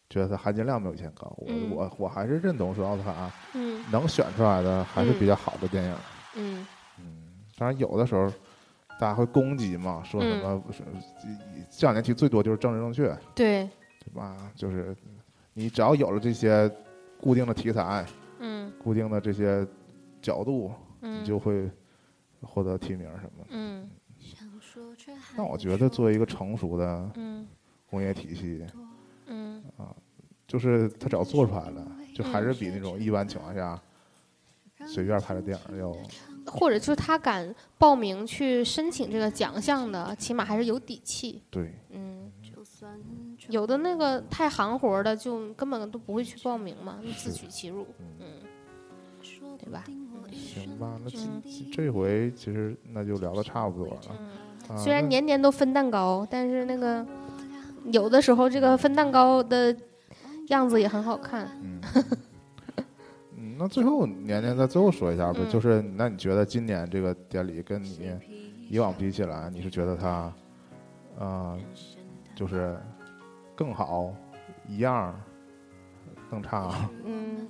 [0.08, 1.26] 觉得它含金量没有以前高。
[1.36, 5.94] 我、嗯我我还是认同说奥斯卡嗯能选出来的还是比较好的电影。
[6.36, 6.66] 嗯
[6.98, 7.22] 嗯，
[7.58, 8.28] 当然有的时候
[8.98, 10.82] 大家会攻击嘛，说什么、是
[11.70, 13.68] 这两年其实最多就是政治正确，对
[14.00, 14.50] 对吧？
[14.54, 14.96] 就是
[15.52, 16.70] 你只要有了这些
[17.20, 18.06] 固定的题材、
[18.38, 19.66] 嗯固定的这些
[20.22, 21.70] 角度，嗯你就会
[22.40, 23.46] 获得提名什么的。
[23.50, 23.88] 嗯
[25.36, 27.46] 但我觉得作为一个成熟的嗯
[27.88, 28.64] 工业体系，
[29.26, 29.62] 嗯
[30.46, 33.80] 就是他只要做出来了，就还是比那种一般情况下
[34.86, 35.92] 随便拍的电影要
[36.46, 41.42] 或者就是他敢报名去申请这个奖项的，起码还是有底气。
[41.50, 41.74] 对。
[41.90, 42.30] 嗯，
[43.48, 47.84] 有的那个太行活的，就根本都不会去报名嘛，就自取其辱。
[48.20, 48.26] 嗯，
[49.58, 49.82] 对吧？
[50.32, 54.00] 行吧，那这嗯这回其实那就聊的差不多了。
[54.76, 57.04] 虽然年年都分蛋糕，但是那个
[57.92, 59.76] 有的时候这个分蛋糕的
[60.48, 61.48] 样子也很好看。
[61.62, 61.80] 嗯，
[63.36, 65.50] 嗯，那最后年年在最后说一下呗，嗯。
[65.50, 68.10] 就是那你觉得今年这个典礼跟你
[68.68, 70.32] 以往比起来，你是觉得它，
[71.18, 71.58] 呃，
[72.34, 72.76] 就是
[73.54, 74.12] 更好、
[74.68, 75.14] 一样、
[76.30, 77.46] 更差，嗯，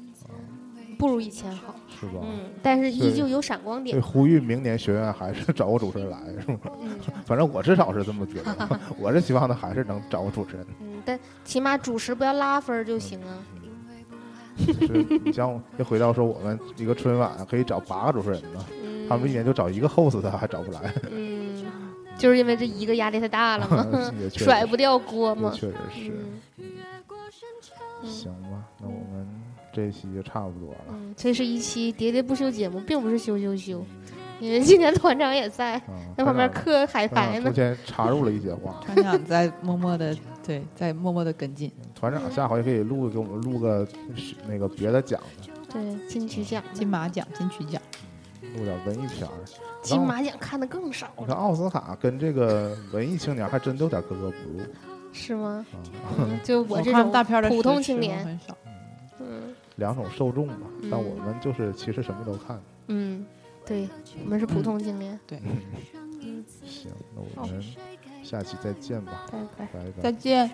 [0.99, 1.75] 不如以前好。
[1.99, 2.21] 是吧？
[2.23, 4.13] 嗯，但是依旧有闪光点所以。
[4.13, 6.59] 呼吁明年学院还是找个主持人来，是吗？
[6.83, 6.91] 嗯
[7.25, 10.67] 反正我至少是这么觉得， 我是希望他还是能找个主持人。
[10.81, 13.39] 嗯，但起码主持不要拉分儿就行啊。
[14.59, 21.65] 就是你像又回到说我们一个春晚可以找八个主持人呢，嗯，他们一年就找一个 host，他还找不来，嗯，
[22.17, 23.87] 就是因为这一个压力太大了嘛，
[24.35, 25.51] 甩不掉锅嘛。
[25.55, 26.11] 确实是。
[26.11, 26.41] 嗯
[28.03, 29.27] 嗯行吧，那我们
[29.77, 30.79] 这一期就差不多了。
[30.89, 33.85] 嗯，这是一期喋喋不休节目，并不是羞羞羞，
[34.41, 35.83] 因为今年团长也在，啊，
[36.17, 37.43] 在旁边团长嗑海苔呢。
[37.43, 38.81] 长中间插入了一些话。
[38.87, 41.71] 团长在默默的对，在默默的跟进。
[41.95, 43.87] 团长下回可以录给我们录个
[44.49, 47.83] 那个别的奖的，对，金曲奖，金马奖、金曲奖，
[48.57, 49.33] 录点文艺片儿。
[49.83, 54.65] 金马奖看的更少你看奥斯卡跟这个文艺青年还真有点格格不入
[55.13, 55.65] 是吗？
[56.43, 58.57] 就 我这种大片的普通青年很少。
[59.21, 60.67] 嗯两种受众吧。
[60.91, 62.61] 但嗯我们就是其实什么都看。
[62.89, 63.25] 嗯，
[63.65, 63.89] 对，
[64.25, 65.19] 我们是普通青年。
[65.27, 65.41] 对，
[66.21, 67.63] 嗯，行，那我们
[68.23, 69.67] 下期再见吧，拜拜。
[69.67, 70.03] 拜拜。
[70.03, 70.51] 再见。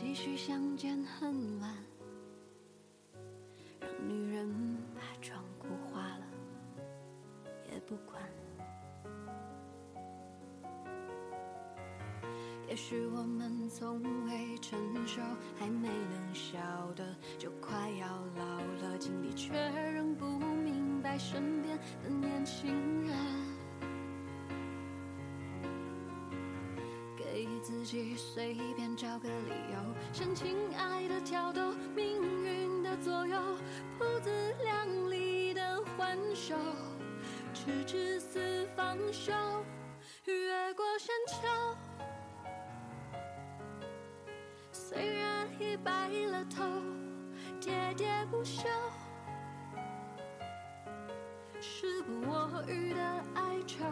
[0.00, 1.74] 唏嘘相见恨晚，
[3.80, 4.48] 让女人
[4.94, 6.24] 把妆哭花了
[7.68, 8.22] 也不管。
[12.68, 15.20] 也许我们从未成熟，
[15.58, 16.60] 还没能笑
[16.94, 17.04] 得
[17.36, 19.52] 就快要老了，经历却
[19.90, 23.47] 仍不明白身边的年轻人。
[27.68, 29.78] 自己随便找个理由，
[30.10, 33.38] 向亲爱的挑逗，命运的左右，
[33.98, 36.54] 不自量力的还手，
[37.52, 39.34] 直至死方休，
[40.24, 41.76] 越过山丘。
[44.72, 46.64] 虽然已白了头，
[47.60, 48.66] 喋喋不休，
[51.60, 53.02] 时不我予的
[53.34, 53.84] 哀愁，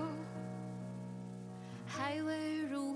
[1.86, 2.95] 还未如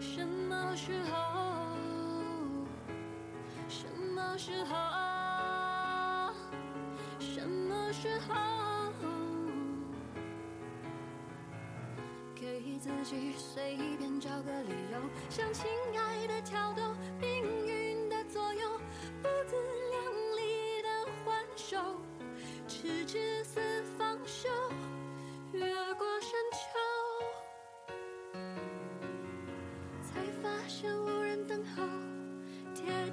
[0.00, 1.16] 什么时候？
[3.68, 4.74] 什么时候？
[7.18, 8.34] 什么时候？
[12.34, 15.66] 给自己随便找个理由，向亲
[15.96, 16.82] 爱的挑逗，
[17.20, 17.42] 并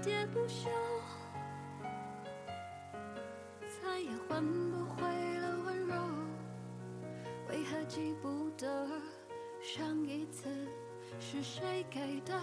[0.03, 0.69] 喋不休，
[3.61, 5.95] 再也换不回了温柔。
[7.47, 8.67] 为何记不得
[9.61, 10.49] 上一次
[11.21, 12.37] 是谁给的？